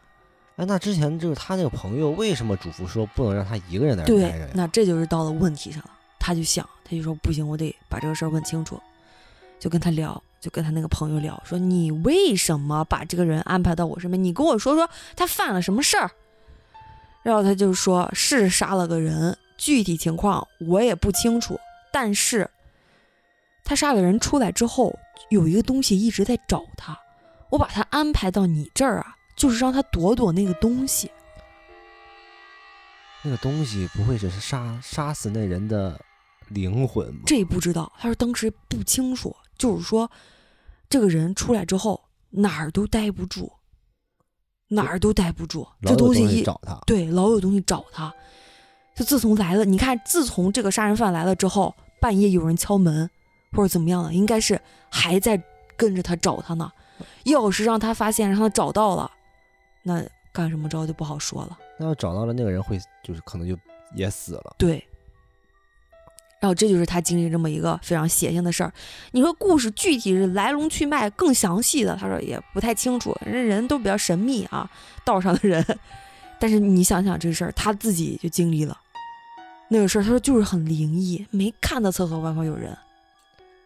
[0.62, 5.89] 哎，那之前就是他那个朋友为什么嘱咐说不能让他一个人在这待着对呀？，那这就是到了问题上了。
[6.20, 8.80] 他就想，他就说不行，我得把这个事儿问清楚，
[9.59, 14.24] 就跟他聊，就跟他那个朋友聊，说你为什么把这个人安排到我身边？
[14.24, 16.12] 你跟我说说他犯了什么事儿。
[17.24, 21.59] 然后他就说是杀了个人，具体情况我也不清楚，
[21.91, 22.47] 但是
[23.64, 24.95] 他杀了人出来之后，
[25.32, 26.95] 有一个东西一直在找他，
[27.49, 31.09] 我把他安排到你这儿啊，就是让他躲躲那个东西。
[33.23, 35.99] 那个东西不会只是杀杀死那人的
[36.49, 37.21] 灵魂吗？
[37.25, 40.11] 这不知道，他说当时不清楚，就是说
[40.87, 43.51] 这个人出来之后哪儿都待不住，
[44.67, 46.79] 哪儿都待不住，老有东西一找他。
[46.85, 48.13] 对老有东西找他。
[48.95, 53.09] 就自从来了，你看，自从这个杀人犯来了之后，半夜有人敲门
[53.53, 54.61] 或者怎么样的，应该是
[54.91, 55.41] 还在
[55.75, 56.71] 跟着他找他呢。
[57.23, 59.09] 要是让他发现，让他找到了，
[59.84, 61.57] 那干什么着就不好说了。
[61.77, 63.57] 那要找到了那个人会就是可能就
[63.95, 64.55] 也死了。
[64.57, 64.84] 对。
[66.39, 68.73] 然后这就是他经历这么一个非常邪性的事儿。
[69.11, 74.67] 你说故事具体是来龙去脉更详细的，他说也不太清楚，人人都比较神秘啊，
[75.05, 75.63] 道上的人。
[76.39, 78.75] 但是你想想这事儿，他自己就经历了
[79.67, 82.75] 那个事儿，他说就是很灵异，没看到厕所外面有人。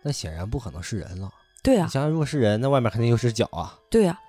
[0.02, 1.32] 那显然不可能是人了。
[1.64, 4.20] 对啊你，想想，如果是人，那外面肯定又是脚啊，对啊，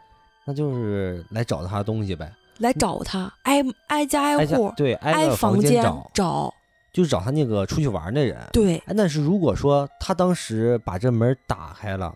[0.47, 2.33] 那就是来找他东西呗。
[2.59, 6.55] 来找他，挨挨家挨户，对，挨房间找找，
[6.91, 8.39] 就是找他那个出去玩那人。
[8.51, 12.15] 对哎，但是如果说他当时把这门打开了，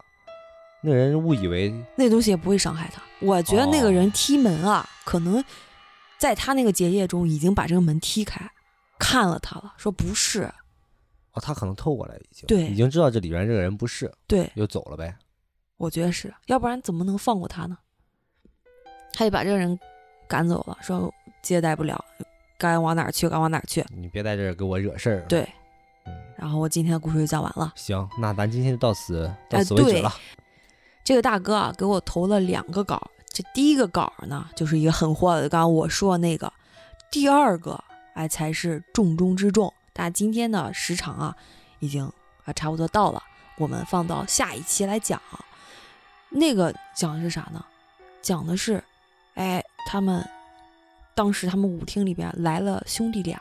[0.80, 3.02] 那人误以为那东西也不会伤害他。
[3.20, 5.44] 我觉得那个人哦踢门啊，可能
[6.16, 8.50] 在他那个结界中已经把这个门踢开，
[8.98, 10.44] 看了他了，说不是，
[11.32, 15.14] 哦，他可能透过来已经，对已经知道这里边这个人不是，对，又走了呗。
[15.76, 17.76] 我觉得是，要不然怎么能放过他呢？
[19.12, 19.78] 他就把这个人
[20.26, 22.02] 赶走了，说接待不了，
[22.56, 23.84] 该往哪儿去该往哪儿去。
[23.94, 25.20] 你别在这儿给我惹事儿。
[25.28, 25.48] 对，
[26.06, 27.72] 嗯，然后我今天的故事就讲完了。
[27.76, 30.12] 行，那咱今天就到此到此为止了。
[31.02, 36.52] 这个大哥啊，给我投了两个稿，这第一个稿呢，就是一个很火的，刚刚我说的那个，
[37.11, 37.82] 第二个
[38.14, 39.72] 哎才是重中之重。
[39.92, 41.36] 但今天的时长啊，
[41.80, 42.04] 已经
[42.44, 43.22] 啊差不多到了，
[43.56, 45.20] 我们放到下一期来讲。
[46.28, 47.64] 那个讲的是啥呢？
[48.22, 48.84] 讲的是，
[49.41, 50.22] 哎，他们
[51.14, 53.41] 当时他们舞厅里边来了兄弟俩，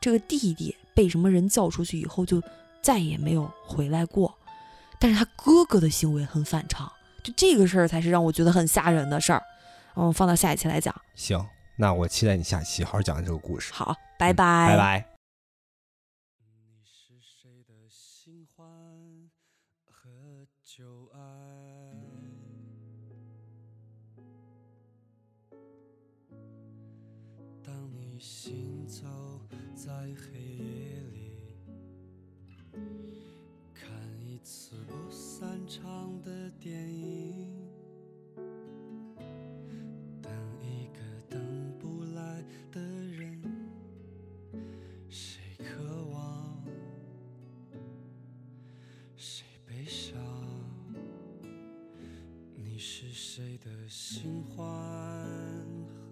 [0.00, 2.40] 这个弟弟被什么人叫出去以后就
[2.80, 4.32] 再也没有回来过。
[5.00, 6.90] 但是他哥哥的行为很反常，
[7.24, 9.42] 就这个事儿才是让我觉得很吓人的事儿。
[9.96, 10.94] 嗯，放到下一期来讲。
[11.16, 13.72] 行，那我期待你下期好好讲这个故事。
[13.72, 14.76] 好，拜嗯拜，拜
[36.64, 37.46] 电影，
[40.22, 41.38] 等一个等
[41.78, 42.42] 不来
[42.72, 43.38] 的人。
[45.10, 46.64] 谁渴望，
[49.14, 50.18] 谁悲伤？
[52.54, 54.64] 你是谁的新欢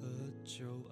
[0.03, 0.07] 和
[0.45, 0.67] 旧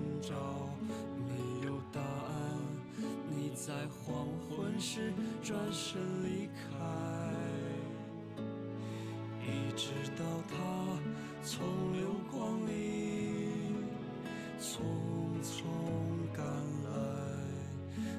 [3.63, 6.51] 在黄昏时转身离开。
[9.39, 10.55] 一直到他
[11.43, 13.75] 从流光里
[14.59, 14.81] 匆
[15.43, 15.61] 匆
[16.33, 16.43] 赶
[16.85, 16.89] 来，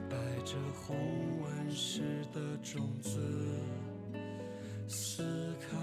[0.09, 0.55] 带着
[0.87, 0.97] 红
[1.41, 3.19] 纹石的种子，
[4.87, 5.77] 撕开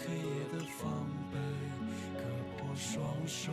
[0.00, 1.38] 黑夜的防备，
[2.14, 2.22] 割
[2.56, 3.52] 破双手，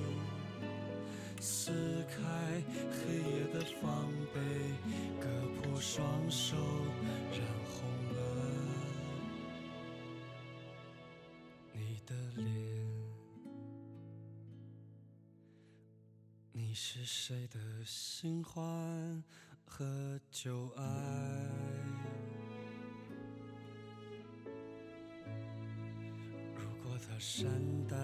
[6.31, 6.55] 手，
[7.33, 7.83] 染红
[8.15, 8.21] 了
[11.73, 12.47] 你的脸。
[16.53, 19.21] 你是谁的新欢
[19.65, 20.83] 和旧爱？
[26.55, 27.45] 如果他善
[27.89, 27.97] 待